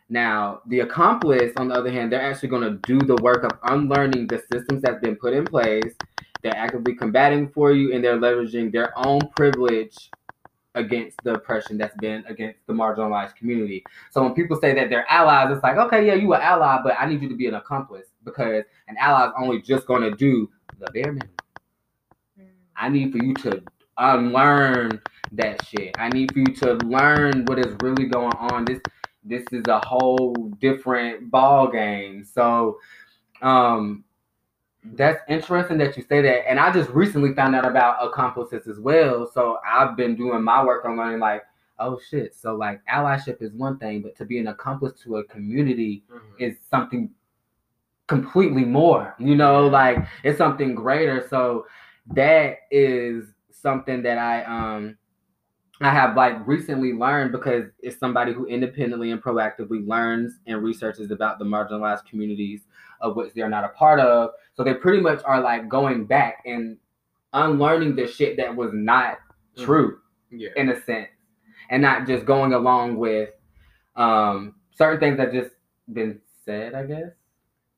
[0.09, 3.53] Now, the accomplice, on the other hand, they're actually going to do the work of
[3.63, 5.95] unlearning the systems that's been put in place.
[6.43, 10.11] They're actively combating for you, and they're leveraging their own privilege
[10.75, 13.85] against the oppression that's been against the marginalized community.
[14.11, 16.97] So when people say that they're allies, it's like, okay, yeah, you an ally, but
[16.99, 20.11] I need you to be an accomplice because an ally is only just going to
[20.13, 21.29] do the bare minimum.
[22.39, 22.45] Mm.
[22.77, 23.63] I need for you to
[23.99, 25.01] unlearn
[25.33, 25.95] that shit.
[25.99, 28.65] I need for you to learn what is really going on.
[28.65, 28.81] This
[29.23, 32.25] this is a whole different ball game.
[32.25, 32.79] So
[33.43, 34.05] um
[34.95, 36.49] that's interesting that you say that.
[36.49, 39.31] And I just recently found out about accomplices as well.
[39.33, 41.43] So I've been doing my work on learning like,
[41.79, 42.35] oh shit.
[42.35, 46.21] So like allyship is one thing, but to be an accomplice to a community Mhm.
[46.39, 47.11] is something
[48.11, 51.65] completely more you know like it's something greater so
[52.13, 54.97] that is something that i um
[55.83, 61.11] I have like recently learned because it's somebody who independently and proactively learns and researches
[61.11, 62.67] about the marginalized communities
[63.01, 64.33] of which they're not a part of.
[64.55, 66.77] So they pretty much are like going back and
[67.33, 69.21] unlearning the shit that was not
[69.57, 69.65] Mhm.
[69.65, 70.01] true
[70.31, 70.51] Yeah.
[70.57, 71.09] in a sense,
[71.71, 73.31] and not just going along with
[73.97, 75.55] um, certain things that just
[75.95, 76.75] been said.
[76.75, 77.13] I guess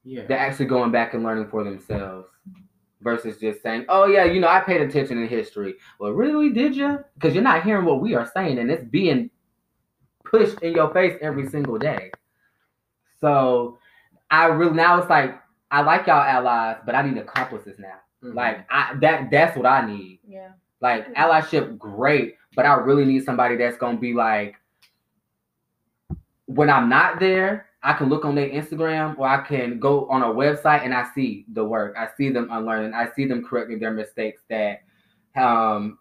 [0.04, 0.24] Yeah.
[0.26, 2.28] they're actually going back and learning for themselves
[3.02, 6.74] versus just saying, "Oh yeah, you know, I paid attention in history." Well, really, did
[6.74, 6.98] you?
[7.14, 9.30] Because you're not hearing what we are saying, and it's being
[10.24, 12.10] pushed in your face every single day.
[13.20, 13.78] So,
[14.30, 15.40] I really now it's like
[15.70, 18.00] I like y'all allies, but I need accomplices now.
[18.24, 18.34] Mhm.
[18.34, 20.20] Like I that that's what I need.
[20.26, 20.50] Yeah.
[20.80, 24.56] Like allyship, great, but I really need somebody that's gonna be like,
[26.46, 30.22] when I'm not there, I can look on their Instagram or I can go on
[30.22, 31.96] a website and I see the work.
[31.98, 32.94] I see them unlearning.
[32.94, 34.82] I see them correcting their mistakes that
[35.36, 35.98] um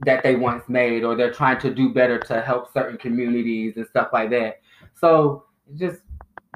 [0.00, 3.86] that they once made or they're trying to do better to help certain communities and
[3.86, 4.60] stuff like that.
[4.94, 5.44] So
[5.76, 6.00] just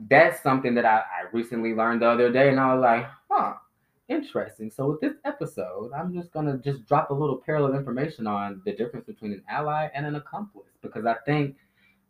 [0.08, 3.54] that's something that I, I recently learned the other day and I was like, huh,
[4.08, 4.70] interesting.
[4.70, 8.72] So with this episode, I'm just gonna just drop a little parallel information on the
[8.72, 11.56] difference between an ally and an accomplice because I think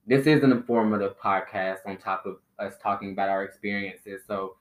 [0.06, 4.22] this is an informative podcast on top of us talking about our experiences.
[4.26, 4.56] So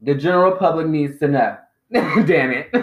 [0.00, 1.58] the general public needs to know.
[1.92, 2.70] Damn it.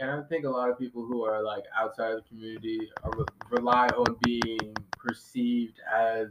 [0.00, 2.90] and I think a lot of people who are like outside of the community
[3.50, 6.28] rely on being perceived as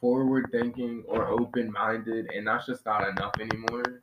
[0.00, 4.00] forward thinking or open minded, and that's just not enough anymore.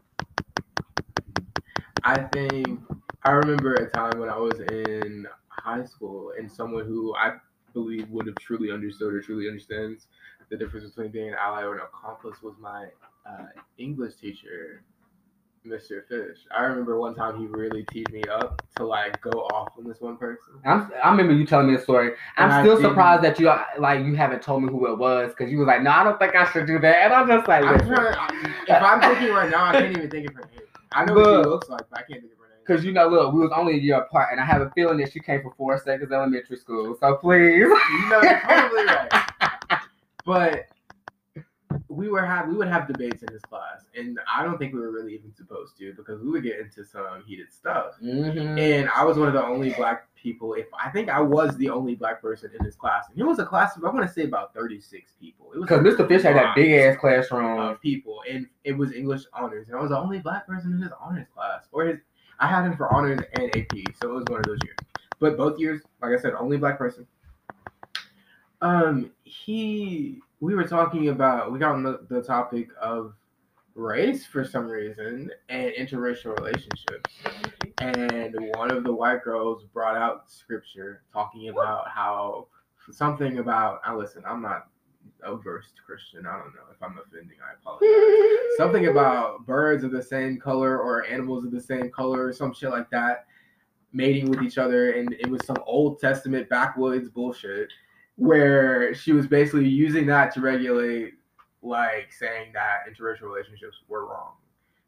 [2.03, 2.79] I think
[3.23, 7.33] I remember a time when I was in high school, and someone who I
[7.73, 10.07] believe would have truly understood or truly understands
[10.51, 12.87] the difference between being an ally or an accomplice was my
[13.25, 13.45] uh,
[13.77, 14.83] English teacher,
[15.65, 16.05] Mr.
[16.07, 16.39] Fish.
[16.55, 20.01] I remember one time he really teed me up to like go off on this
[20.01, 20.55] one person.
[20.65, 22.11] I'm, I remember you telling me a story.
[22.35, 23.45] I'm And still surprised that you
[23.79, 26.19] like you haven't told me who it was because you was like, no, I don't
[26.19, 28.15] think I should do that, and I'm just like, I'm trying,
[28.67, 30.61] if I'm thinking right now, I can't even think of her name.
[30.91, 32.65] I know what she looks like, but I can't think of her name.
[32.67, 34.97] Cause you know, look, we was only a year apart, and I have a feeling
[34.97, 36.97] that she came from Forest Acres Elementary School.
[36.99, 37.69] So please, You
[38.09, 39.30] know, you're probably right.
[40.25, 40.65] But
[41.87, 44.79] we were have we would have debates in his class, and I don't think we
[44.79, 47.93] were really even supposed to because we would get into some heated stuff.
[48.01, 48.59] Mhm.
[48.59, 50.53] And I was one of the only black people.
[50.53, 53.39] If I think I was the only black person in his class, and it was
[53.39, 55.51] a class of I want to say about 36 people.
[55.53, 56.07] It was Cause Mr.
[56.07, 57.59] Fish had that big ass classroom.
[57.59, 60.81] of people, and it was English honors, and I was the only black person in
[60.81, 61.99] his honors class, or his.
[62.39, 64.77] I had him for honors and AP, so it was one of those years.
[65.19, 67.05] But both years, like I said, only black person.
[68.61, 73.13] Um, he, we were talking about, we got on the, the topic of
[73.73, 77.15] race for some reason and interracial relationships,
[77.79, 82.47] and one of the white girls brought out scripture talking about how
[82.91, 83.79] something about.
[83.85, 84.67] I listen, I'm not
[85.23, 86.25] a versed Christian.
[86.25, 87.37] I don't know if I'm offending.
[87.41, 88.57] I apologize.
[88.57, 92.53] Something about birds of the same color or animals of the same color or some
[92.53, 93.25] shit like that
[93.93, 97.69] mating with each other, and it was some Old Testament backwoods bullshit
[98.21, 101.15] where she was basically using that to regulate,
[101.63, 104.33] like saying that interracial relationships were wrong.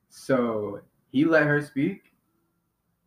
[0.10, 0.82] So
[1.12, 2.14] he let her speak,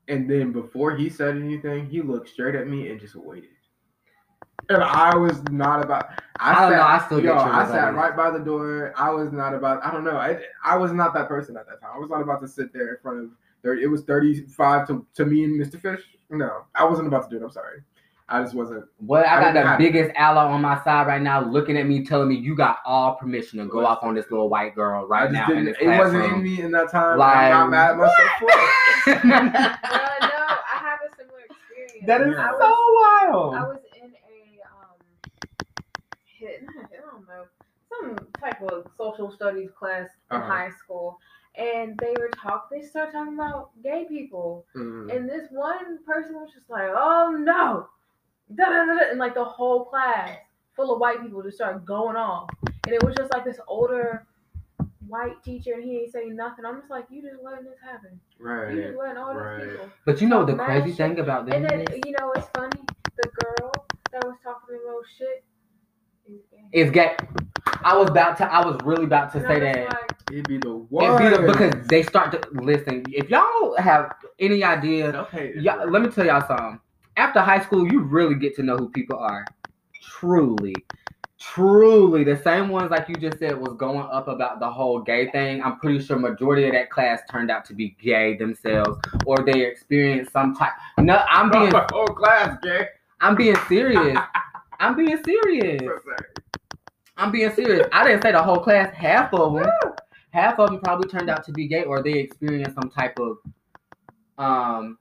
[0.09, 3.51] and then before he said anything, he looked straight at me and just waited.
[4.68, 6.09] And I was not about.
[6.41, 8.41] I, I don't sat, know, I still get yo, triggered I sat right by the
[8.41, 8.93] door.
[8.97, 9.85] I was not about.
[9.87, 10.16] I don't know.
[10.16, 11.91] I, I was not that person at that time.
[11.95, 13.31] I was not about to sit there in front of.
[13.62, 15.81] 30, it was thirty-five to, to me and Mr.
[15.81, 16.01] Fish.
[16.31, 17.45] No, I wasn't about to do it.
[17.45, 17.81] I'm sorry.
[18.29, 18.85] I just wasn't.
[19.01, 21.87] Well, I I got the have- biggest ally on my side right now, looking at
[21.87, 23.93] me, telling me you got all permission to go Listen.
[23.93, 26.72] off on this little white girl right now in this It wasn't in me in
[26.72, 27.18] that time.
[27.18, 29.24] Like, I'm not mad at myself for it.
[29.24, 32.07] No, I have a similar experience.
[32.07, 32.49] that is Yeah.
[32.49, 34.99] I so was, I was in a um,
[36.24, 37.45] hit, I don't know,
[37.89, 40.47] some type of social studies class in Uh-huh.
[40.49, 41.18] high school,
[41.57, 42.68] and they were talk.
[42.70, 45.14] They started talking about gay people, Mm.
[45.14, 47.89] and this one person was just like, "Oh no,"
[48.55, 50.31] da da da, da," and like the whole class
[50.75, 52.49] full of white people just started going off,
[52.87, 54.27] and it was just like this older
[55.09, 56.65] white teacher, and he ain't saying nothing.
[56.65, 58.21] I'm just like, "You just letting this happen?
[58.39, 58.73] Right.
[58.75, 58.87] You Right.
[58.89, 59.63] just letting all right.
[59.63, 60.97] these people." But you know the crazy shit.
[60.97, 62.81] thing about this And then is, you know it's funny.
[63.23, 63.73] The girl
[64.13, 65.45] that was talking the most shit
[66.29, 66.69] is gay.
[66.73, 67.17] is gay.
[67.83, 68.53] I was about to.
[68.53, 69.89] I was really about to And say that.
[69.89, 73.05] like, It'd be the It'd be the- because they start to listen.
[73.13, 76.81] If y'all have any idea, Self-hate is yeah, let me tell y'all something.
[77.17, 79.47] After high school, you really get to know who people are.
[80.03, 80.75] Truly,
[81.41, 85.31] truly, the same ones like you just said was going up about the whole gay
[85.31, 85.62] thing.
[85.62, 89.62] I'm pretty sure majority of that class turned out to be gay themselves, or they
[89.62, 90.73] experienced some type.
[90.99, 92.89] No, I'm being whole class gay.
[93.21, 94.19] I'm being serious.
[94.81, 95.83] I'm being serious.
[97.17, 97.89] I'm being serious.
[97.93, 98.93] I didn't say the whole class.
[98.95, 99.71] Half of them,
[100.31, 103.39] half of them probably turned out to be gay, or they experienced some type of,
[104.37, 104.99] um,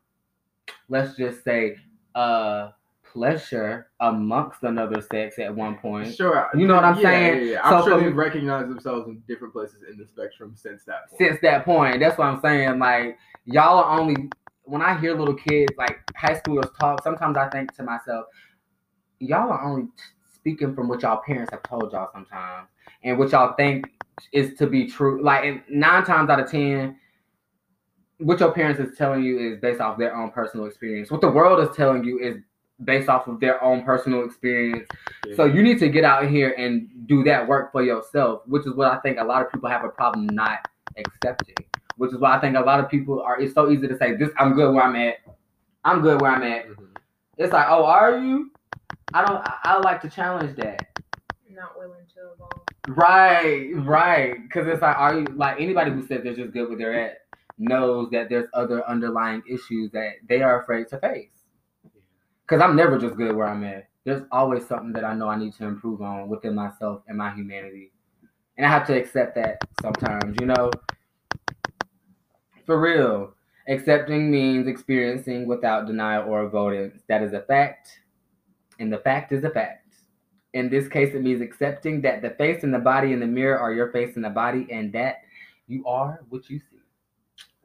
[0.88, 1.76] let's just say,
[2.16, 2.72] uh,
[3.16, 6.16] pleasure amongst another sex at one point.
[6.16, 6.49] Sure.
[6.55, 7.38] You know what I'm yeah, saying?
[7.45, 7.61] Yeah, yeah.
[7.63, 11.18] I'm So sure they've recognized themselves in different places in the spectrum since that point.
[11.20, 12.80] Since that point, that's what I'm saying.
[12.80, 14.30] Like y'all are only
[14.63, 17.03] when I hear little kids like high schoolers talk.
[17.03, 18.26] Sometimes I think to myself,
[19.20, 19.88] y'all are only
[20.34, 22.68] speaking from what y'all parents have told y'all sometimes,
[23.03, 23.86] and what y'all think
[24.32, 25.24] is to be true.
[25.24, 26.97] Like nine times out of ten,
[28.20, 31.11] what your parents is telling you is based off their own personal experience.
[31.11, 32.38] What the world is telling you is
[32.84, 34.88] based off of their own personal experience.
[35.26, 35.36] Yeah.
[35.36, 38.74] So you need to get out here and do that work for yourself, which is
[38.74, 40.59] what I think a lot of people have a problem not
[40.97, 41.55] accepting.
[41.97, 43.39] Which is why I think a lot of people are.
[43.39, 45.16] It's so easy to say, "This, I'm good where I'm at.
[45.86, 46.97] I'm good where I'm at." Mhm.
[47.38, 48.51] It's like, "Oh, are you?"
[49.13, 49.38] I don't.
[49.38, 50.86] I, I like to challenge that.
[51.49, 52.63] Not willing to evolve.
[52.89, 54.36] Right, right.
[54.43, 57.20] Because it's like, are you like anybody who says they're just good where they're at
[57.58, 61.30] knows that there's other underlying issues that they are afraid to face.
[62.41, 63.88] Because I'm never just good where I'm at.
[64.03, 67.34] There's always something that I know I need to improve on within myself and my
[67.34, 67.91] humanity.
[68.58, 70.70] And I have to accept that sometimes, you know?
[72.66, 73.34] For real.
[73.68, 77.01] Accepting means experiencing without denial or avoidance.
[77.08, 77.99] That is a fact.
[78.80, 79.82] And the fact is a fact.
[80.53, 83.58] In this case, it means accepting that the face and the body in the mirror
[83.60, 85.18] are your face and the body, and that
[85.68, 86.74] you are what you see.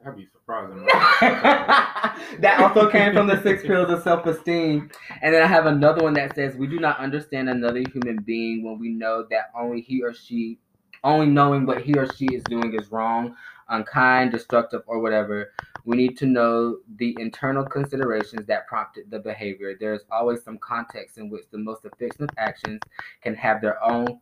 [0.05, 0.73] I'd be surprised.
[2.39, 4.89] That also came from the six pillars of self-esteem.
[5.21, 8.63] And then I have another one that says we do not understand another human being
[8.63, 10.57] when we know that only he or she
[11.03, 13.35] only knowing what he or she is doing is wrong,
[13.69, 15.51] unkind, destructive, or whatever.
[15.83, 19.75] We need to know the internal considerations that prompted the behavior.
[19.79, 22.81] There is always some context in which the most offensive actions
[23.23, 24.19] can have their own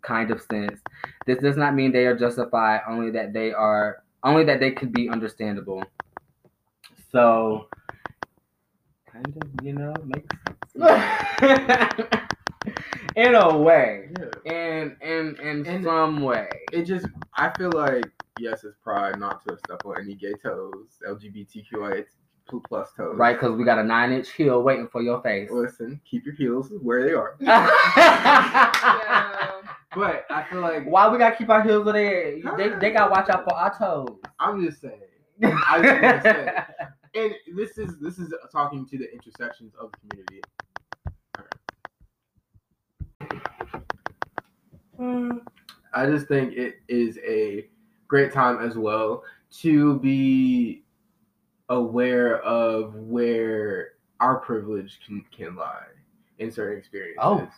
[0.00, 0.80] kind of sense.
[1.26, 4.92] This does not mean they are justified, only that they are only that they could
[4.92, 5.82] be understandable.
[7.10, 7.68] So,
[9.10, 10.26] kind of, you know, makes
[10.76, 12.08] sense.
[13.16, 14.52] in a way, yeah.
[14.52, 16.48] in in in And- some way.
[16.72, 17.06] It just,
[17.36, 18.06] I feel like,
[18.38, 22.04] yes, it's pride not to step on any gay toes, LGBTQIA
[22.66, 23.16] plus toes.
[23.16, 25.50] Right, because we got a nine inch heel waiting for your face.
[25.50, 27.36] Listen, keep your heels where they are.
[27.96, 29.52] Yeah.
[29.94, 33.10] But I feel like Why we gotta keep our heels where they they they gotta
[33.10, 34.18] watch out for our toes.
[34.38, 35.00] I'm just saying.
[35.42, 36.26] I just
[37.14, 40.40] and this is this is talking to the intersections of the community.
[44.96, 45.38] Hmm.
[45.94, 47.66] I just think it is a
[48.08, 49.24] great time as well
[49.60, 50.84] to be
[51.68, 55.84] aware of where our privilege can, can lie
[56.38, 57.18] in certain experiences.
[57.22, 57.48] oh,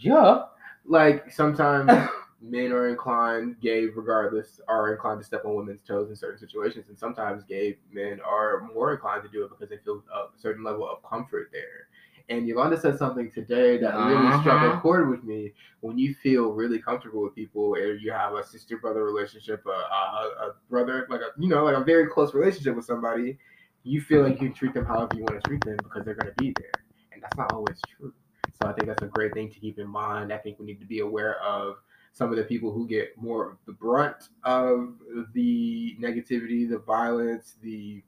[0.00, 0.42] yeah.
[0.86, 1.90] Like sometimes
[2.40, 6.86] men are inclined, gay regardless, are inclined to step on women's toes in certain situations,
[6.88, 10.62] and sometimes gay men are more inclined to do it because they feel a certain
[10.64, 11.88] level of comfort there.
[12.30, 14.80] And Yolanda said something today that really struck a Uh-huh.
[14.80, 15.52] chord with me.
[15.80, 19.70] When you feel really comfortable with people, or you have a sister brother relationship, a,
[19.70, 23.38] a, a brother like a you know like a very close relationship with somebody,
[23.82, 26.14] you feel like you can treat them however you want to treat them because they're
[26.14, 26.72] going to be there,
[27.12, 28.12] and that's not always true.
[28.60, 30.32] So I think that's a great thing to keep in mind.
[30.32, 31.76] I think we need to be aware of
[32.12, 34.94] some of the people who get more of the brunt of
[35.32, 38.02] the negativity, the violence, the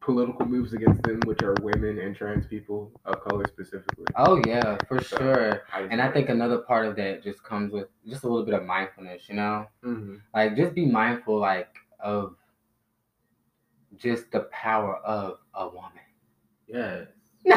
[0.00, 4.06] political moves against them, which are women and trans people of color specifically.
[4.16, 5.50] Oh yeah, for So, sure.
[5.76, 8.46] just And I think to- another part of that just comes with just a little
[8.46, 9.66] bit of mindfulness, you know?
[9.84, 10.22] Mhm.
[10.32, 12.36] Like just be mindful like of
[13.98, 15.90] just the power of a woman.
[16.66, 17.08] Yes.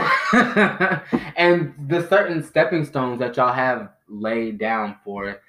[1.35, 5.41] and the certain stepping stones that y'all have laid down for,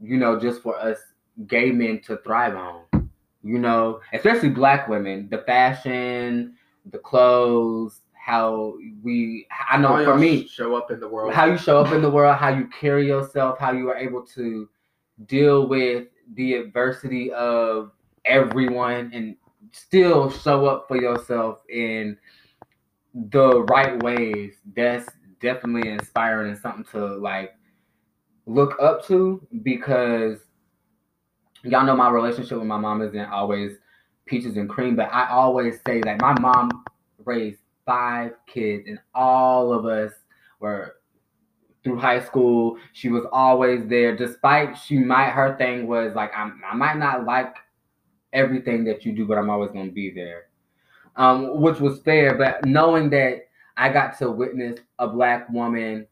[0.00, 0.98] you know, just for us
[1.46, 3.10] gay men to thrive on.
[3.42, 6.56] You know, especially black women, the fashion,
[6.90, 11.32] the clothes, how we, I know How for me, show up in the world.
[11.32, 14.22] how you show up in the world, how you carry yourself, how you are able
[14.34, 14.68] to
[15.24, 17.92] deal with the adversity of
[18.26, 19.36] everyone and
[19.72, 22.16] still show up for yourself in
[23.14, 24.54] the right ways.
[24.76, 25.06] That's
[25.40, 27.54] definitely inspiring and something to like
[28.46, 30.38] look up to because
[31.62, 33.76] y'all know my relationship with my mom isn't always
[34.26, 36.84] peaches and cream, but I always say that my mom
[37.24, 40.12] raised five kids and all of us
[40.60, 40.96] were
[41.82, 42.78] through high school.
[42.92, 47.24] She was always there, despite she might her thing was like I'm, I might not
[47.24, 47.56] like
[48.32, 50.49] everything that you do, but I'm always gonna be there,
[51.16, 52.36] um, which was fair.
[52.36, 56.06] But knowing that I got to witness a black woman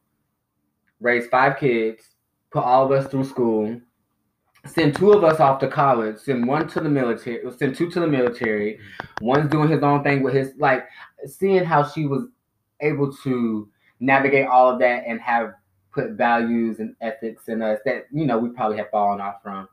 [1.01, 2.03] raise five kids,
[2.51, 3.80] put all of us through school,
[4.66, 8.01] send two of us off to college, send one to the military, send two to
[8.01, 8.78] the military.
[9.20, 10.86] One's doing his own thing with his like
[11.26, 12.24] seeing how she was
[12.80, 13.68] able to
[14.01, 15.53] navigate all of that and have
[15.92, 19.68] put values and ethics in us that you know we probably have fallen off from.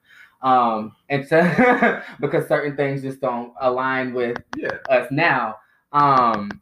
[0.45, 1.41] Um, and so
[2.21, 4.77] because certain things just don't align with Yeah.
[4.89, 5.57] us now.
[5.91, 6.61] Um,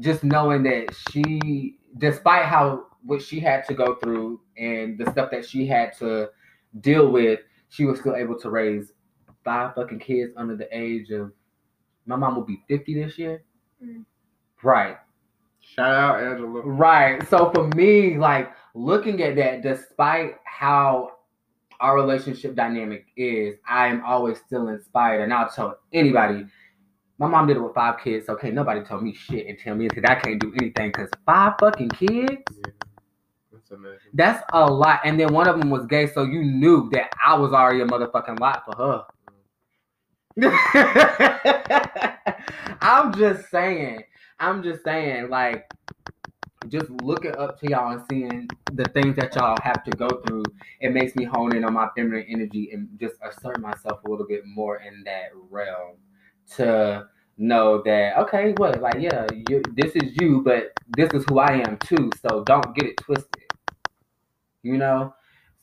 [0.00, 5.30] just knowing that she, despite how what she had to go through and the stuff
[5.32, 6.30] that she had to
[6.80, 8.92] deal with, she was still able to raise
[9.44, 11.32] five fucking kids under the age of.
[12.06, 13.44] My mom will be fifty this year.
[13.84, 14.04] Mm.
[14.62, 14.96] Right.
[15.60, 16.62] Shout out Angela.
[16.62, 17.28] Right.
[17.28, 21.12] So for me, like looking at that, despite how
[21.82, 25.20] our relationship dynamic is, I am always still inspired.
[25.22, 26.46] And I'll tell anybody,
[27.18, 28.26] my mom did it with five kids.
[28.26, 31.10] So can't nobody tell me shit and tell me that I can't do anything because
[31.26, 32.70] five fucking kids, Yeah.
[33.52, 33.98] That's amazing.
[34.14, 35.00] that's a lot.
[35.04, 37.86] And then one of them was gay, so you knew that I was already a
[37.86, 39.04] motherfucking lot for her.
[42.80, 44.04] I'm just saying.
[44.40, 45.70] I'm just saying, like,
[46.68, 50.44] just looking up to y'all and seeing the things that y'all have to go through,
[50.80, 54.26] it makes me hone in on my feminine energy and just assert myself a little
[54.26, 55.96] bit more in that realm
[56.56, 57.08] to
[57.38, 61.62] know that okay, what like yeah, you this is you, but this is who I
[61.66, 62.10] am too.
[62.26, 63.44] So don't get it twisted.
[64.62, 65.14] You know.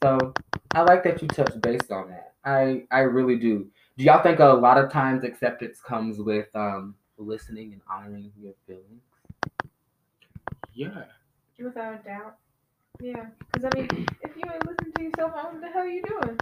[0.04, 0.34] So
[0.74, 2.34] I like that you touched based on that.
[2.46, 3.68] I I really do.
[3.98, 8.54] Do y'all think a lot of times acceptance comes with um listening and honoring your
[8.66, 9.09] feelings?
[10.74, 11.04] Yeah.
[11.58, 12.36] Without a doubt.
[13.02, 13.26] Yeah.
[13.52, 16.40] Because, I mean, if you ain't listening to yourself, what the hell are you doing?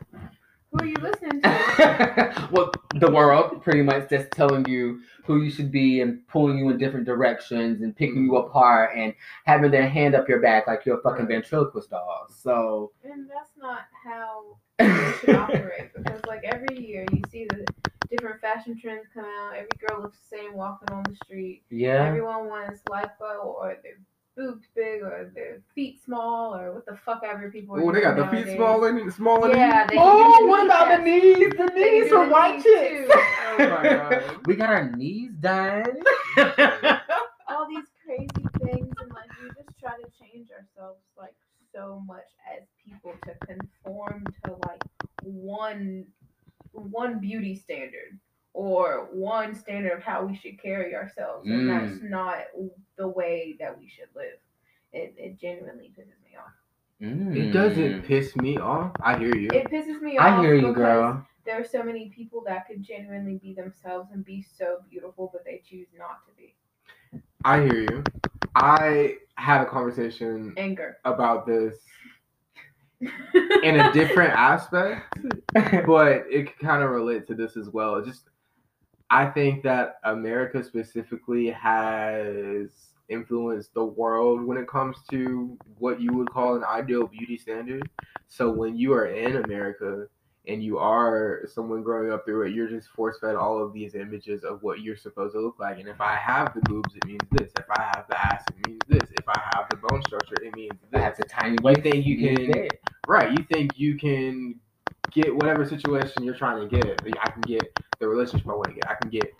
[0.72, 2.50] Who are you listening to?
[2.52, 6.70] well, the world pretty much just telling you who you should be and pulling you
[6.70, 8.50] in different directions and picking you mm-hmm.
[8.50, 9.14] apart and
[9.46, 12.28] having their hand up your back like you're a fucking ventriloquist doll.
[12.30, 15.94] So and that's not how you should operate.
[15.96, 17.66] Because, like, every year you see the
[18.10, 19.54] different fashion trends come out.
[19.56, 21.64] Every girl looks the same walking on the street.
[21.70, 23.98] yeah, Everyone wants lipo or their
[24.36, 28.02] boobs big or their feet small or what the fuck ever people are Oh, they
[28.02, 28.56] got the doing feet nowadays.
[28.56, 31.38] small and small and Yeah, they oh, can do what about the knees?
[31.38, 33.12] The They can knees do for white knees, chicks.
[33.16, 34.46] Oh my God.
[34.46, 35.84] we got our knees done.
[37.50, 38.28] all these crazy
[38.64, 41.34] things and like we just try to change ourselves like
[41.74, 44.82] so much as people to conform to like
[45.24, 46.06] one
[46.78, 48.20] one beauty standard
[48.54, 51.68] or one standard of how we should carry ourselves and mm.
[51.68, 52.38] that's not
[52.98, 54.40] the way that we should live
[54.94, 56.54] it, it genuinely pisses me off
[57.02, 57.36] mm.
[57.36, 58.92] It doesn't piss me off.
[59.02, 59.50] I hear you.
[59.52, 61.26] it pisses me off I hear you, girl.
[61.46, 65.46] there are so many people that could genuinely be themselves and be so beautiful but
[65.46, 66.56] they choose not to be
[67.46, 68.04] I hear you.
[68.56, 71.78] I had a conversation anger about this
[73.64, 75.18] in a different aspect,
[75.54, 78.04] but it kind of relate to this as well.
[78.04, 78.24] Just
[79.10, 82.70] I think that America specifically has
[83.10, 87.90] influenced the world when it comes to what you would call an ideal beauty standard.
[88.28, 90.08] So when you are in America
[90.48, 93.96] and you are someone growing up through it, you're just force fed all of these
[93.96, 95.80] images of what you're supposed to look like.
[95.80, 97.52] And if I have the boobs, it means this.
[97.58, 99.10] If I have the ass, it means this.
[99.18, 101.02] If I have the bone structure, it means this.
[101.02, 101.82] have the tiny waist.
[101.82, 102.68] think you can-.
[103.08, 103.32] Right.
[103.32, 104.60] You think you can
[105.12, 107.00] get whatever situation you're trying to get.
[107.22, 107.64] I can get
[108.00, 108.90] the relationship I want to get.
[108.90, 109.34] I can get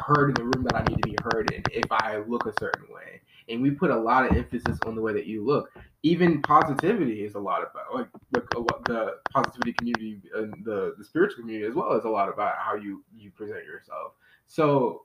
[0.00, 2.52] heard in the room that I need to be heard in if I look a
[2.58, 3.20] certain way.
[3.48, 5.70] And we put a lot of emphasis on the way that you look.
[6.02, 8.40] Even positivity is a lot about like the,
[8.86, 12.74] the positivity community and the, the spiritual community as well is a lot about how
[12.74, 14.14] you you present yourself.
[14.48, 15.02] So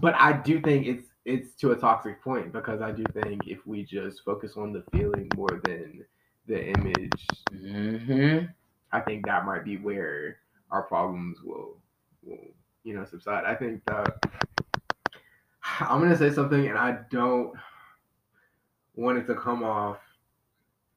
[0.00, 3.66] but I do think it's it's to a toxic point because I do think if
[3.66, 6.04] we just focus on the feeling more than
[6.46, 8.48] the image, Mhm.
[8.92, 10.38] I think that might be where
[10.70, 11.76] our problems will
[12.22, 12.38] will
[12.84, 13.44] you know subside.
[13.44, 14.24] I think that
[15.80, 17.52] I'm gonna say something and I don't
[18.94, 19.98] want it to come off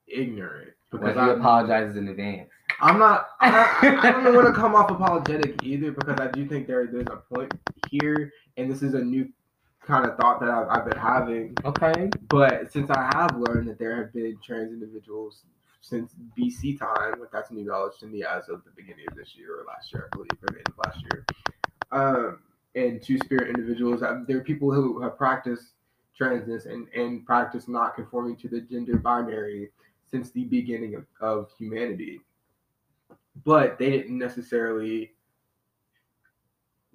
[0.07, 2.49] ignorant Because he I'm, apologizes in advance.
[2.82, 3.30] I'm not.
[3.41, 7.07] I, I don't want to come off apologetic either because I do think there there's
[7.07, 7.51] a point
[7.89, 9.27] here, and this is a new
[9.89, 11.57] kind of thought that I've, I've been having.
[11.65, 12.09] Okay.
[12.29, 15.43] But since I have learned that there have been trans individuals
[15.81, 19.35] since BC time, like that's new knowledge to me as of the beginning of this
[19.35, 21.25] year or last year, I believe, or the end of last year.
[21.91, 22.39] Um,
[22.75, 25.73] and two spirit individuals, uh, there are people who have practiced
[26.19, 29.71] transness and, and practiced not conforming to the gender binary
[30.11, 32.21] since the beginning of, of humanity.
[33.43, 35.13] But they didn't necessarily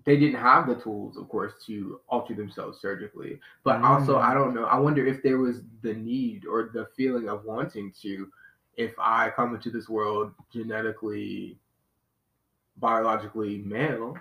[0.05, 3.41] they didn't have the tools, of course, to alter themselves surgically.
[3.65, 4.23] But also, Mm.
[4.23, 4.65] I don't know.
[4.65, 8.31] I wonder if there was the need or the feeling of wanting to,
[8.77, 11.59] if I come into this world genetically,
[12.77, 14.17] biologically male,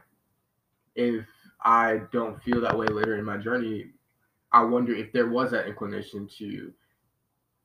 [0.95, 1.25] if
[1.63, 3.91] I don't feel that way later in my journey,
[4.51, 6.73] I wonder if there was that inclination to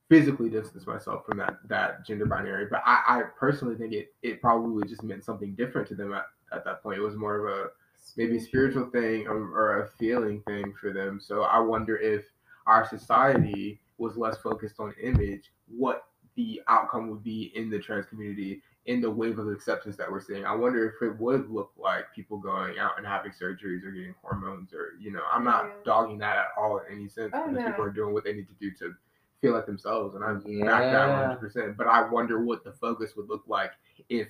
[0.09, 2.67] physically distance myself from that that gender binary.
[2.71, 6.27] But I, I personally think it it probably just meant something different to them at,
[6.53, 6.99] at that point.
[6.99, 7.71] It was more of a
[8.17, 11.21] maybe a spiritual thing or, or a feeling thing for them.
[11.21, 12.25] So I wonder if
[12.67, 16.05] our society was less focused on image, what
[16.37, 20.21] the outcome would be in the trans community in the wave of acceptance that we're
[20.21, 20.45] seeing.
[20.47, 24.15] I wonder if it would look like people going out and having surgeries or getting
[24.23, 25.73] hormones or you know, I'm not Yeah.
[25.85, 27.67] dogging that at all in any sense Oh, because no.
[27.71, 28.95] people are doing what they need to do to
[29.43, 30.91] feel like themselves and I'm back Yeah.
[30.91, 31.77] that 100%.
[31.77, 33.73] But I wonder what the focus would look like
[34.09, 34.29] if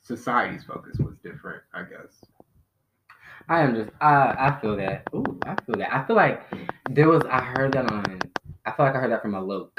[0.00, 2.24] society's focus was different, I guess.
[3.48, 5.04] I am just I I feel that.
[5.14, 5.94] Ooh, I feel that.
[5.94, 6.42] I feel like
[6.90, 8.20] there was I heard that on
[8.64, 9.70] I feel like I heard that from Alok.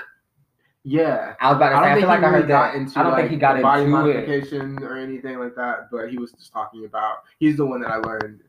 [0.83, 1.35] Yeah.
[1.39, 2.73] I was about to I say I, don't think feel like he I heard got
[2.73, 2.75] that.
[2.75, 4.27] into I don't like, think he got body into it.
[4.27, 7.91] modification or anything like that, but he was just talking about he's the one that
[7.91, 8.41] I learned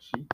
[0.00, 0.26] she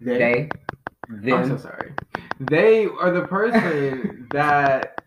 [0.00, 1.92] They, I'm so sorry.
[2.40, 4.99] They are the person that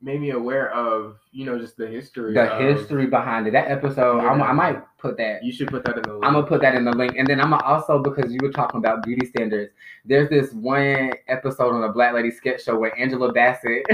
[0.00, 2.32] made me aware of, you know, just the history.
[2.32, 3.52] the of- history behind it.
[3.52, 4.46] That episode, I'm, Yeah.
[4.46, 5.44] I might put that.
[5.44, 6.14] You should put that in the.
[6.22, 8.50] I'm gonna put that in the link, and then I'm gonna also because you were
[8.50, 9.72] talking about beauty standards.
[10.04, 13.84] There's this one episode on the Black Lady Sketch Show where Angela Bassett,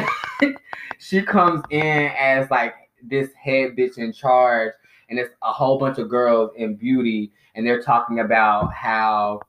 [0.98, 1.82] she comes in
[2.18, 4.72] as like this head bitch in charge,
[5.10, 9.40] and it's a whole bunch of girls in beauty, and they're talking about how,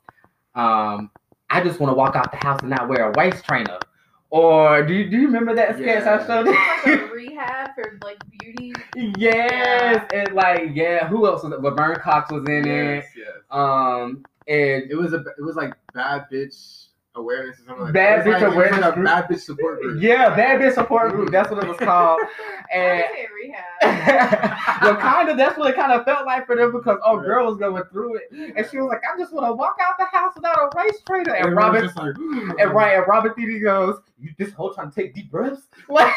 [0.55, 1.11] um,
[1.51, 3.77] I just want to walk out the house and not wear a waist trainer.
[4.31, 6.91] Or do you, do you remember that sketch I showed It's you?
[6.93, 8.73] like a rehab for like beauty.
[9.17, 11.61] Yes, and like yeah, who else was it?
[11.61, 12.95] Laverne Cox was in it.
[12.95, 13.27] yes, yes.
[13.51, 15.23] Um, and It was a.
[15.37, 16.84] It was like bad bitch
[17.15, 18.25] awareness or something like Bad that.
[18.27, 19.05] Bitch like- awareness like a group.
[19.05, 20.01] bad bitch support group.
[20.03, 21.31] yeah, Bad Bitch Support Group.
[21.31, 22.19] That's what it was called.
[22.21, 22.27] I
[22.73, 23.03] And
[23.35, 23.63] rehab.
[24.81, 25.37] well, kind of.
[25.37, 27.25] That's what it kind of felt like for them because oh, Right.
[27.25, 28.23] girl was going through it,
[28.55, 30.99] and she was like, I just want to walk out the house without a race
[31.07, 31.33] trainer.
[31.33, 34.73] And Everyone was Robin, just like, and right, and Robin Thede goes, you this whole
[34.73, 35.63] time take deep breaths.
[35.89, 36.13] Like,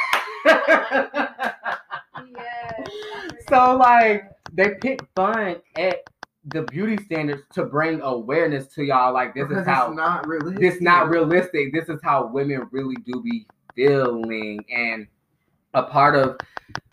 [2.36, 2.88] Yes.
[3.48, 6.02] so like they pick fun at
[6.46, 9.12] the beauty standards to bring awareness to y'all.
[9.12, 10.60] Like this because is how it's not realistic.
[10.60, 11.72] this not realistic.
[11.72, 15.06] This is how women really do be feeling, and
[15.74, 16.38] a part of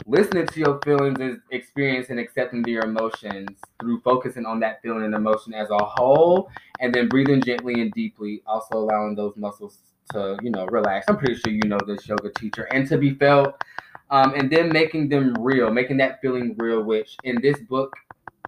[0.05, 5.15] listening to your feelings is experiencing accepting your emotions through focusing on that feeling and
[5.15, 9.79] emotion as a whole, and then breathing gently and deeply, also allowing those muscles
[10.11, 11.05] to you know relax.
[11.07, 13.61] I'm pretty sure you know this yoga teacher, and to be felt.
[14.11, 17.91] Um, and then making them real, making that feeling real, which in this book,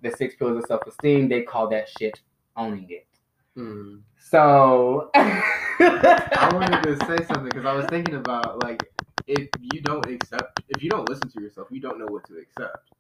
[0.02, 2.20] The Six Pillars of Self Esteem, they call that shit
[2.56, 3.08] owning it.
[3.56, 3.98] Hmm.
[4.20, 8.84] So I wanted to say something because I was thinking about like
[9.28, 12.38] if you don't accept, if you don't listen to yourself, you don't know what to
[12.38, 12.92] accept.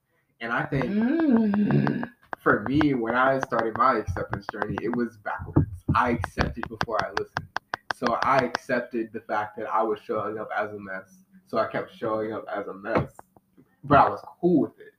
[0.41, 2.09] And I think Mm.
[2.37, 5.69] for me, when I started my acceptance journey, it was backwards.
[5.95, 7.47] I accepted before I listened.
[7.95, 11.23] So I accepted the fact that I was showing up as a mess.
[11.47, 13.11] So I kept showing up as a mess.
[13.83, 14.93] But I was cool with it.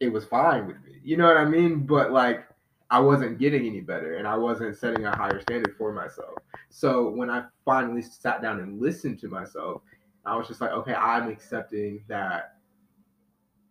[0.00, 0.98] It was fine with me.
[1.04, 1.86] You know what I mean?
[1.86, 2.46] But like
[2.90, 6.38] I wasn't getting any better and I wasn't setting a higher standard for myself.
[6.70, 9.82] So when I finally sat down and listened to myself,
[10.24, 12.56] I was just like, okay, I'm accepting that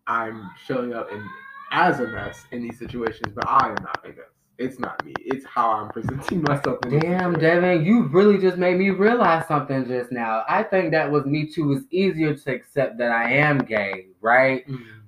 [0.08, 1.28] I'm showing up in
[1.72, 4.26] as a mess in these situations, but I am not a mess.
[4.58, 5.14] It's not me.
[5.20, 6.80] It's how I'm presenting myself.
[6.86, 7.34] In Damn.
[7.34, 10.44] Devon, you really just made me realize something just now.
[10.50, 11.74] I think that was me too.
[11.74, 14.68] It's easier to accept that I am gay, right?
[14.68, 14.99] Mhm.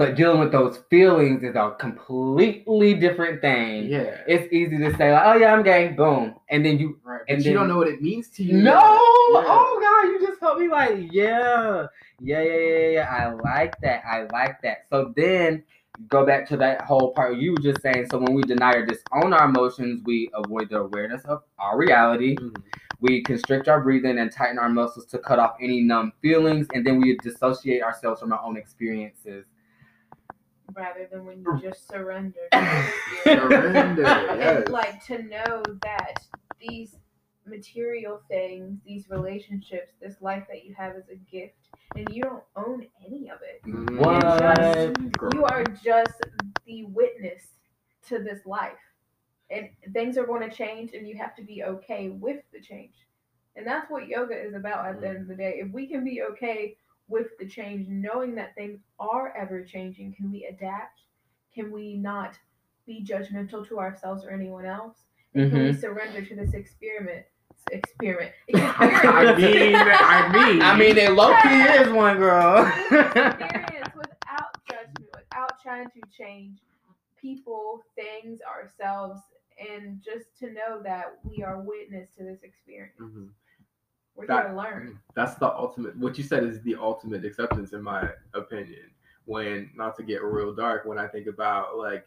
[0.00, 3.84] But dealing with those feelings is a completely different thing.
[3.84, 4.16] Yeah.
[4.26, 7.20] It's easy to say like, "Oh yeah, I'm gay," boom, and then you right.
[7.28, 8.54] and But you don't know what it means to you.
[8.54, 8.80] No!
[8.80, 9.44] Yeah.
[9.46, 11.86] Oh god, you just helped me like, yeah.
[12.18, 13.08] Yeah, yeah, yeah, yeah.
[13.10, 14.02] I like that.
[14.06, 14.86] I like that.
[14.88, 15.64] So then
[16.08, 18.06] go back to that whole part you were just saying.
[18.10, 22.36] So when we deny or disown our emotions, we avoid the awareness of our reality.
[22.36, 22.56] Mhm.
[23.00, 26.86] We constrict our breathing and tighten our muscles to cut off any numb feelings, and
[26.86, 29.44] then we dissociate ourselves from our own experiences.
[30.74, 32.40] Rather than when you just surrender.
[32.52, 33.50] to the spirit.
[33.50, 34.02] Surrender.
[34.02, 34.64] yes.
[34.64, 36.14] and like to know that
[36.60, 36.96] these
[37.46, 41.54] material things, these relationships, this life that you have is a gift,
[41.96, 43.60] and you don't own any of it.
[43.98, 45.34] What?
[45.34, 46.14] You are just
[46.66, 47.42] the witness
[48.08, 48.72] to this life,
[49.50, 52.94] and things are going to change, and you have to be okay with the change.
[53.56, 55.60] And that's what yoga is about at the end of the day.
[55.62, 56.76] If we can be okay
[57.10, 61.00] with the change, knowing that things are ever changing, can we adapt?
[61.52, 62.38] can we not
[62.86, 64.98] be judgmental to ourselves or anyone else?
[65.34, 65.80] And Can we Mhm.
[65.80, 67.26] surrender to this experiment?
[67.72, 68.32] Experiment.
[68.54, 72.64] I mean, I mean, I mean, it low key is one girl.
[72.90, 76.60] experience without judgment, without trying to change
[77.16, 79.20] people, things, ourselves,
[79.58, 82.94] and just to know that we are witness to this experience.
[83.00, 83.30] Mhm.
[84.14, 84.98] We're That- to learn.
[85.14, 85.96] That's the ultimate.
[85.96, 88.90] What you said is the ultimate acceptance, in my opinion.
[89.24, 92.06] When not to get real dark, when I think about like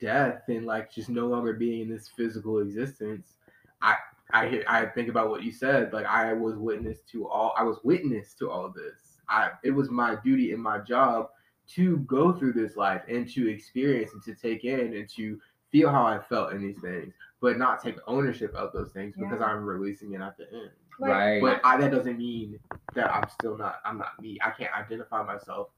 [0.00, 3.36] death and like just no longer being in this physical existence,
[3.80, 3.96] I
[4.34, 5.92] I hear- I think about what you said.
[5.92, 7.52] Like I was witness to all.
[7.56, 9.20] I was witness to all of this.
[9.28, 11.30] I it was my duty and my job
[11.68, 15.38] to go through this life and to experience and to take in and to
[15.70, 19.42] feel how I felt in these things, but not take ownership of those things because
[19.42, 20.70] I'm releasing it at the end.
[21.00, 21.40] Right.
[21.42, 22.58] But I, that doesn't mean
[22.94, 23.80] that I'm still not.
[23.84, 24.38] I'm not me.
[24.42, 25.68] I can't identify myself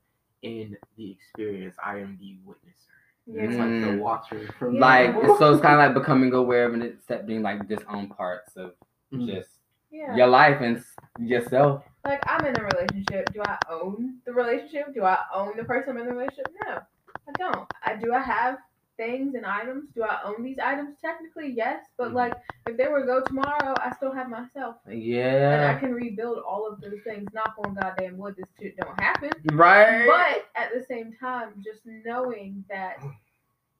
[0.42, 1.74] in the experience.
[1.82, 2.92] I am the witnesser.
[3.26, 3.64] It's Yeah.
[3.64, 4.00] like the Mm.
[4.00, 5.38] watcher from like Yeah.
[5.38, 8.74] so it's kind of like becoming aware of and accepting like just own parts of
[9.10, 9.26] Mhm.
[9.26, 9.48] just
[9.90, 10.14] Yeah.
[10.14, 10.84] your life and
[11.18, 13.32] yourself Like I'm in a relationship.
[13.32, 14.92] Do I own the relationship?
[14.92, 16.48] Do I own the person I'm in the relationship?
[16.66, 16.80] No,
[17.26, 17.72] I don't.
[17.82, 18.12] I do.
[18.12, 18.58] I have
[18.96, 19.90] things and items.
[19.94, 20.96] Do I own these items?
[21.00, 21.84] Technically, yes.
[21.96, 22.14] But Mhm.
[22.14, 22.34] like,
[22.66, 25.54] if they were to go tomorrow, I still have myself, Yeah.
[25.54, 27.32] and I can rebuild all of those things.
[27.32, 29.32] Knock on goddamn wood, this shit don't happen.
[29.52, 32.98] right But at the same time, just knowing that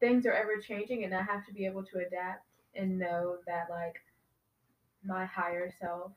[0.01, 3.71] things are ever changing, and I have to be able to adapt and know that
[3.71, 4.03] like
[5.05, 6.13] my higher self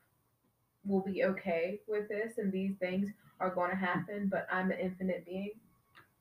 [0.85, 4.27] will be okay with this, and these things are going to happen.
[4.27, 5.51] But I'm an infinite being.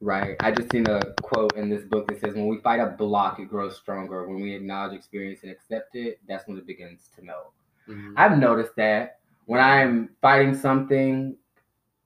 [0.01, 2.86] Right i just seen a quote in this book that says when we fight a
[2.86, 7.09] block it grows stronger when we acknowledge experience and accept it that's when it begins
[7.16, 7.52] to melt
[7.89, 8.14] Mhm.
[8.16, 11.36] I've noticed that when I'm fighting something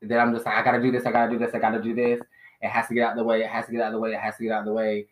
[0.03, 1.95] that I'm just like, I gotta do this, I gotta do this, I gotta do
[1.95, 2.21] this.
[2.61, 3.99] It has to get out of the way, it has to get out of the
[3.99, 5.07] way, it has to get out of the way.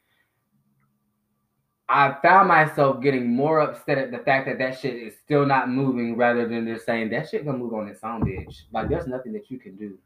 [1.89, 5.71] I found myself getting more upset at the fact that that shit is still not
[5.71, 8.65] moving rather than just saying that shit gonna move on its own, bitch.
[8.73, 9.99] Like there's nothing that you can do.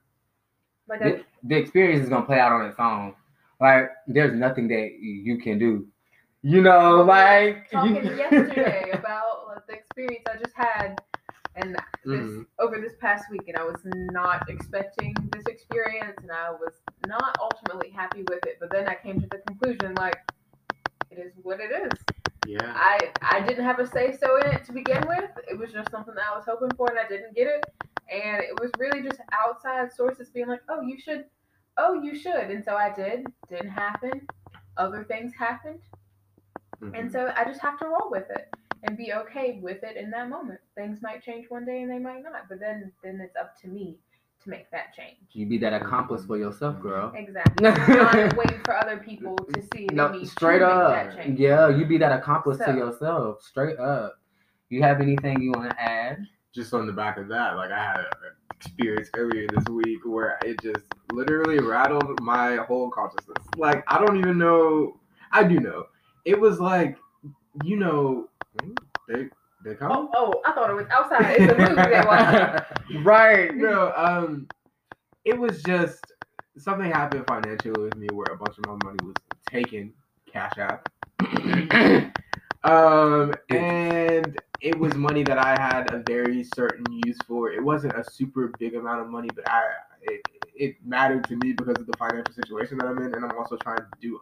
[0.93, 3.15] Like I, The, the experience is gonna play out on its own.
[3.61, 5.87] Like there's nothing that you can do.
[6.43, 11.01] You know, like talking you- yesterday about like, the experience I just had,
[11.55, 12.47] and this Mhm.
[12.59, 16.75] over this past week, and I was not expecting this experience, and I was
[17.07, 18.59] not ultimately happy with it.
[18.61, 20.19] But then I came to the conclusion, like,
[21.11, 21.99] it is what it is.
[22.45, 22.73] Yeah.
[22.77, 25.31] I I didn't have a say so in it to begin with.
[25.49, 27.65] It was just something that I was hoping for, and I didn't get it.
[28.13, 31.25] And it was really just outside sources being like, "Oh, you should,
[31.79, 33.27] oh, you should," and so I did.
[33.49, 34.27] Didn't happen.
[34.77, 35.81] Other things happened.
[36.83, 36.99] Mhm.
[36.99, 40.11] And so I just have to roll with it and be okay with it in
[40.11, 40.61] that moment.
[40.75, 43.69] Things might change one day and they might not, but then then it's up to
[43.69, 43.97] me
[44.43, 45.19] to make that change.
[45.33, 47.13] you be that accomplice for yourself, girl.
[47.15, 47.63] Exactly.
[47.63, 50.91] Not waiting for other people to see No, me straight up.
[50.91, 51.39] make that change.
[51.39, 53.41] Yeah, you be that accomplice to yourself.
[53.43, 54.19] Straight up.
[54.69, 56.27] You have anything you want to add?
[56.55, 58.07] Just on the back of that, like I had an
[58.57, 63.45] experience earlier this week where it just literally rattled my whole consciousness.
[63.57, 65.01] Like I don't even know.
[65.31, 65.87] I do know.
[66.25, 66.97] It was like,
[67.63, 68.29] you know,
[69.09, 69.29] they
[69.65, 69.93] they come.
[69.93, 71.37] Oh, oh, I thought it was outside.
[71.39, 72.65] It's a movie they watched.
[73.05, 73.55] right.
[73.55, 74.49] No, um,
[75.25, 76.13] it was just
[76.59, 79.17] something happened financially with me where a bunch of my money was
[79.49, 79.93] taken,
[80.31, 80.87] cash app.
[82.65, 87.51] Um, and it was money that I had a very certain use for.
[87.51, 89.63] It wasn't a super big amount of money, but I
[90.03, 90.23] it,
[90.55, 93.57] it mattered to me because of the financial situation that I'm in, and I'm also
[93.57, 94.21] trying to do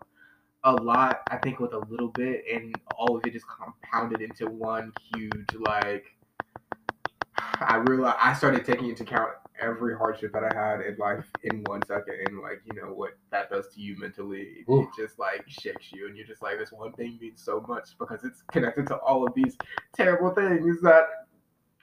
[0.65, 1.21] a lot.
[1.31, 5.55] I think with a little bit, and all of it just compounded into one huge
[5.55, 6.07] like.
[7.61, 11.63] I realized I started taking into account every hardship that I had in life in
[11.65, 14.65] one second, and like you know what that does to you mentally.
[14.69, 14.83] Ooh.
[14.83, 17.99] It just like shakes you, and you're just like, this one thing means so much
[17.99, 19.57] because it's connected to all of these
[19.95, 21.05] terrible things that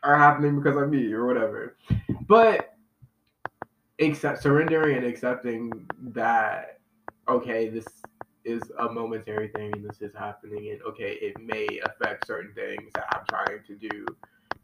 [0.04, 1.78] are happening because of me or whatever.
[2.28, 2.74] But
[3.99, 6.80] accept surrendering and accepting that
[7.30, 7.86] okay, this
[8.45, 12.91] is a momentary thing and this is happening, and okay, it may affect certain things
[12.94, 14.06] that I'm trying to do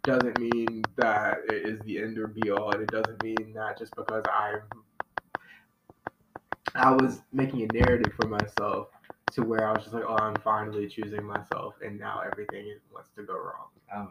[0.04, 3.78] doesn't mean that it is the end or be all, and it doesn't mean that
[3.78, 4.62] just because I'm
[6.76, 8.88] I was making a narrative for myself
[9.34, 13.10] to where I was just like, oh, I'm finally choosing myself, and now everything wants
[13.16, 14.10] to go wrong, Oh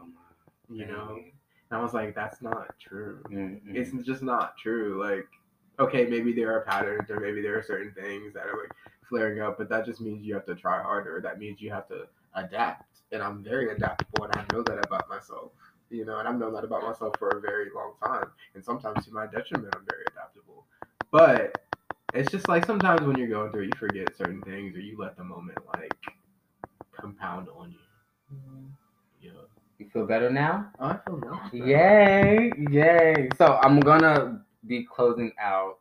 [0.69, 1.17] you know.
[1.17, 3.21] And I was like, that's not true.
[3.29, 3.59] Mm-mm.
[3.67, 5.03] It's just not true.
[5.03, 5.27] Like,
[5.79, 8.73] okay, maybe there are patterns, or maybe there are certain things that are like
[9.07, 11.19] flaring up, but that just means you have to try harder.
[11.21, 15.09] That means you have to adapt, and I'm very adaptable, and I know that about
[15.09, 15.51] myself
[15.93, 18.27] you know, and I've known that about myself for a very long time.
[18.55, 20.65] And sometimes to my detriment, I'm very adaptable.
[21.11, 21.57] But
[22.13, 24.95] It's just like sometimes when you're going through it, you forget certain things or you
[24.99, 25.93] let the moment like
[26.91, 28.37] compound on you.
[29.21, 29.31] Yeah.
[29.79, 30.69] You feel better now?
[30.79, 31.65] Oh, I feel much better.
[31.65, 33.29] Yay, yay.
[33.37, 35.79] So I'm gonna be closing out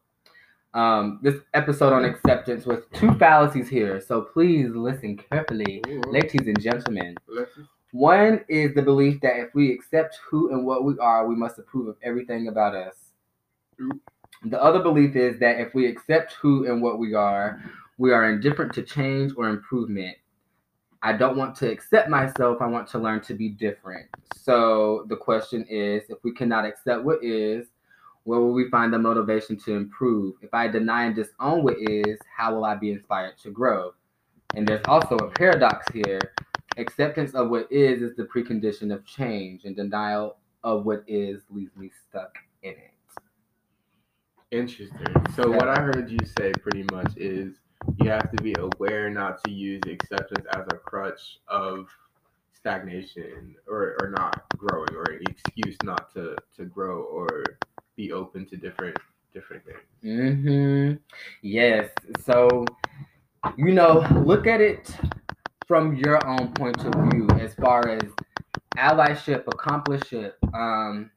[0.73, 4.01] um, this episode on acceptance with two fallacies here.
[4.01, 6.01] So please listen carefully, Ooh.
[6.09, 7.15] ladies and gentlemen.
[7.93, 11.59] One is the belief that if we accept who and what we are, we must
[11.59, 12.97] approve of everything about us.
[14.45, 17.63] The other belief is that if we accept who and what we are,
[17.99, 20.17] we are indifferent to change or improvement.
[21.03, 24.07] I don't want to accept myself, I want to learn to be different.
[24.37, 27.67] So the question is if we cannot accept what is,
[28.25, 30.37] where will we find the motivation to improve?
[30.41, 33.93] If I deny and disown what is, how will I be inspired to grow?
[34.55, 36.21] And there's also a paradox here.
[36.77, 41.77] Acceptance of what is is the precondition of change, and denial of what is leaves
[41.77, 42.95] me stuck in it.
[44.51, 45.15] Interesting.
[45.35, 47.55] So what I heard you say pretty much is
[48.01, 51.89] you have to be aware not to use acceptance as a crutch of
[52.55, 57.45] stagnation or, or not growing or an excuse not to, to grow or
[57.97, 58.97] be open to different
[59.33, 59.79] different things.
[60.05, 60.97] Mm-hmm.
[61.41, 61.89] Yes.
[62.25, 62.67] So,
[63.57, 64.95] you know, look at it
[65.73, 68.03] from your own point of view as far as
[68.77, 71.11] allyship, accompliceship, um,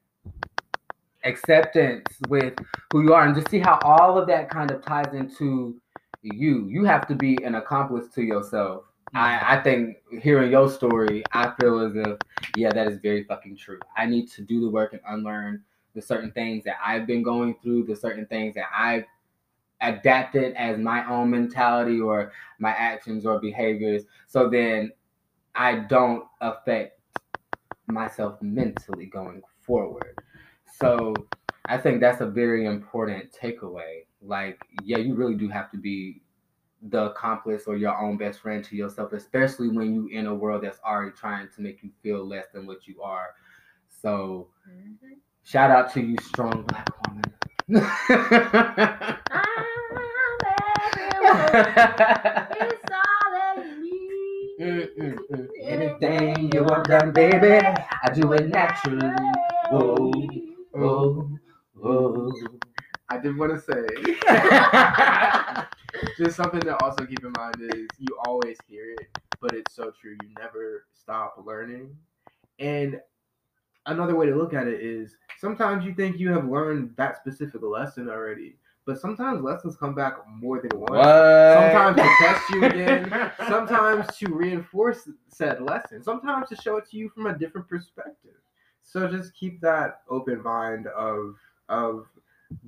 [1.26, 2.53] acceptance with
[2.94, 5.76] who you are, and just see how all of that kind of ties into
[6.22, 6.69] you.
[6.69, 8.86] You have to be an accomplice to yourself.
[9.14, 12.18] I, I think hearing your story, I feel as if,
[12.56, 13.80] yeah, that is very fucking true.
[13.98, 15.65] I need to do the work and unlearn
[15.95, 19.03] the certain things that I've been going through, the certain things that I've
[19.81, 24.03] adapted as my own mentality or my actions or behaviors.
[24.27, 24.91] So then
[25.56, 26.99] I don't affect
[27.88, 30.15] myself mentally going forward.
[30.80, 31.14] So
[31.68, 34.06] I think that's a very important takeaway.
[34.22, 36.22] Like, yeah, you really do have to be
[36.89, 40.64] the accomplice or your own best friend to yourself, especially when you in a world
[40.64, 43.35] that's already trying to make you feel less than what you are.
[43.88, 45.18] So Mhm.
[45.43, 47.34] shout out to you, strong black woman.
[52.57, 54.89] It's all that you need.
[54.97, 55.47] Mm-mm-mm.
[55.61, 57.65] Anything you want done, baby,
[58.03, 59.11] I do it naturally.
[59.72, 60.27] Whoa,
[60.73, 61.30] whoa,
[61.76, 62.31] whoa.
[63.10, 63.85] I did want to say
[66.18, 69.07] just something to also keep in mind is you always hear it,
[69.41, 70.18] but it's so true.
[70.23, 71.95] You never stop learning.
[72.60, 72.99] And
[73.85, 77.61] another way to look at it is sometimes you think you have learned that specific
[77.61, 80.93] lesson already, but sometimes lessons come back more than once.
[81.53, 86.97] Sometimes to test you again, Sometimes to reinforce said lesson, sometimes to show it to
[86.97, 88.33] you from a different perspective.
[88.83, 91.35] So just keep that open mind of
[91.69, 92.05] of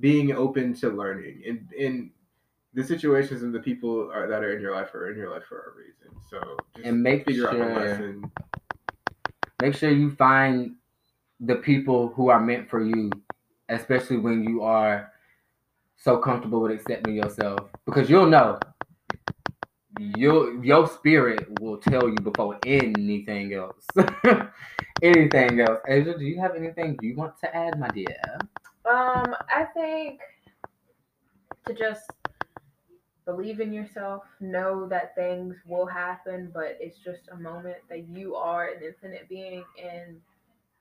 [0.00, 2.10] being open to learning and in
[2.74, 5.44] the situations and the people are, that are in your life are in your life
[5.48, 6.10] for a reason.
[6.28, 8.32] So just And make figure out the sure- lesson.
[9.62, 10.74] make sure you find
[11.40, 13.10] the people who are meant for you,
[13.68, 15.12] especially when you are
[15.98, 18.58] so comfortable with accepting yourself, because you'll know.
[19.98, 23.84] Your your spirit will tell you before anything else.
[25.02, 25.80] anything else.
[25.88, 28.16] Asia, do you have anything you want to add, my dear?
[28.88, 30.20] Um, I think
[31.66, 32.10] to just
[33.28, 38.34] believe in yourself, know that things will happen, but it's just a moment that you
[38.34, 40.16] are an infinite being and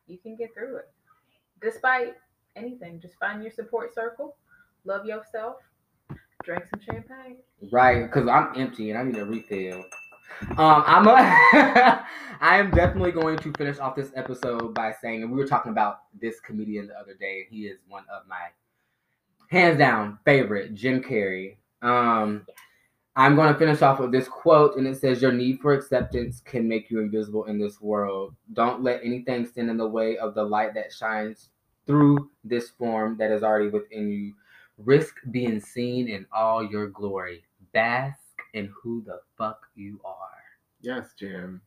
[0.07, 0.89] you can get through it.
[1.61, 2.15] Despite
[2.55, 4.37] anything, just find your support circle,
[4.87, 5.57] love yourself,
[6.43, 7.37] drink some champagne.
[7.71, 9.83] Right, because I'm empty and I need a refill.
[10.51, 11.13] Um, I'm a,
[12.41, 15.71] I am definitely going to finish off this episode by saying, and we were talking
[15.71, 18.47] about this comedian the other day, and he is one of my
[19.49, 21.57] hands down favorite, Jim Carrey.
[21.81, 22.45] Um,
[23.15, 26.41] I'm going to finish off with this quote, and it says, "Your need for acceptance
[26.41, 28.35] can make you invisible in this world.
[28.53, 31.49] Don't let anything stand in the way of the light that shines
[31.87, 34.33] through this form that is already within you.
[34.77, 37.43] Risk being seen in all your glory.
[37.73, 38.19] Bask
[38.53, 40.43] in who the fuck you are."
[40.81, 41.61] Yes, Jim.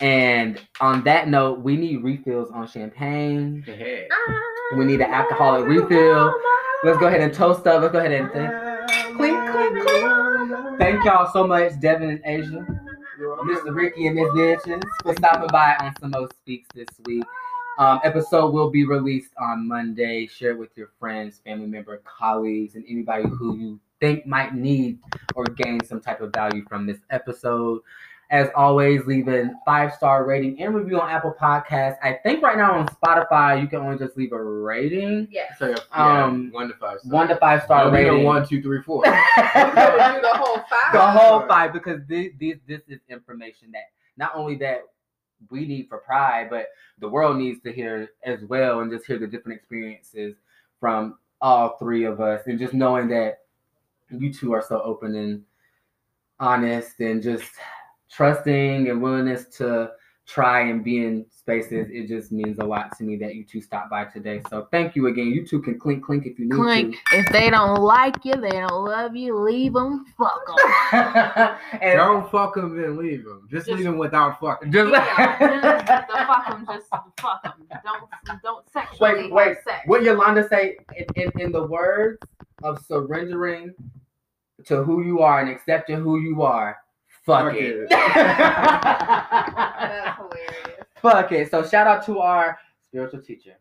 [0.00, 3.62] And on that note, we need refills on champagne.
[3.64, 4.08] Hey.
[4.76, 6.34] We need an alcoholic refill.
[6.82, 7.80] Let's go ahead and toast up.
[7.80, 10.78] Let's go ahead and thank, clink, clink, clink.
[10.78, 12.66] thank y'all so much, Devon and Asia,
[13.46, 13.74] Mr.
[13.74, 17.24] Ricky and Miss Bitches, for stopping by on Sum'MO Speaks this week.
[17.78, 20.26] Um, episode will be released on Monday.
[20.26, 24.98] Share it with your friends, family member, colleagues, and anybody who you think might need
[25.34, 27.80] or gain some type of value from this episode.
[28.30, 31.98] As always, leave a five star rating and review on Apple Podcasts.
[32.02, 35.28] I think right now on Spotify, you can only just leave a rating.
[35.30, 35.58] Yes.
[35.58, 37.00] So yeah, yeah, Um, one to five.
[37.00, 37.12] stars.
[37.12, 38.12] One to five star No, rating.
[38.12, 39.02] go one, two, three, four.
[39.06, 40.92] We would do the whole five.
[40.92, 44.80] the whole five because this, this this is information that not only that
[45.50, 46.66] we need for pride, but
[46.98, 50.36] the world needs to hear as well, and just hear the different experiences
[50.80, 53.40] from all three of us, and just knowing that
[54.10, 55.42] you two are so open and
[56.40, 57.50] honest, and just
[58.10, 59.90] trusting and willingness to
[60.26, 61.88] try and be in spaces.
[61.90, 64.40] It just means a lot to me that you two stopped by today.
[64.48, 65.26] So thank you again.
[65.28, 66.56] You two can clink clink if you need to.
[66.56, 66.96] Clink.
[67.12, 71.58] If they don't like you, they don't love you, leave them, fuck them.
[71.82, 73.46] and Don't fuck them, then leave them.
[73.50, 74.72] Just, Just- leave them without fucking.
[74.72, 76.88] just Yeah, the fuck them, just
[77.20, 77.68] fuck them.
[77.84, 79.48] Don't don't sexually Wait, wait.
[79.48, 79.80] have sex.
[79.86, 82.18] What Yolanda say in, in, in the words
[82.62, 83.74] of surrendering
[84.66, 86.78] to who you are and accepting who you are?
[87.24, 87.76] Fuck, Fuck it.
[87.76, 87.88] it.
[87.90, 89.24] That's
[90.18, 90.84] hilarious.
[91.00, 91.50] Fuck it.
[91.50, 93.54] So shout out to our spiritual teacher.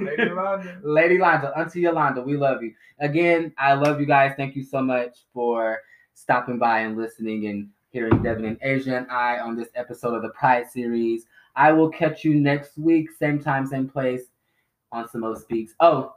[0.00, 0.80] Lady Londa.
[0.82, 2.74] Lady Londa, Auntie Yolanda, we love you.
[3.00, 4.32] Again, I love you guys.
[4.36, 5.80] Thank you so much for
[6.14, 10.22] stopping by and listening and hearing Devon and Asia and I on this episode of
[10.22, 11.26] the Pride series.
[11.56, 14.22] I will catch you next week, same time, same place
[14.90, 15.74] on Sum'MO Speaks.
[15.80, 16.14] Oh,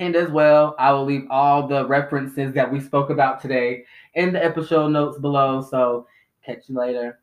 [0.00, 3.84] and as well, I will leave all the references that we spoke about today
[4.14, 5.60] in the episode notes below.
[5.62, 6.06] So
[6.44, 7.20] catch you later.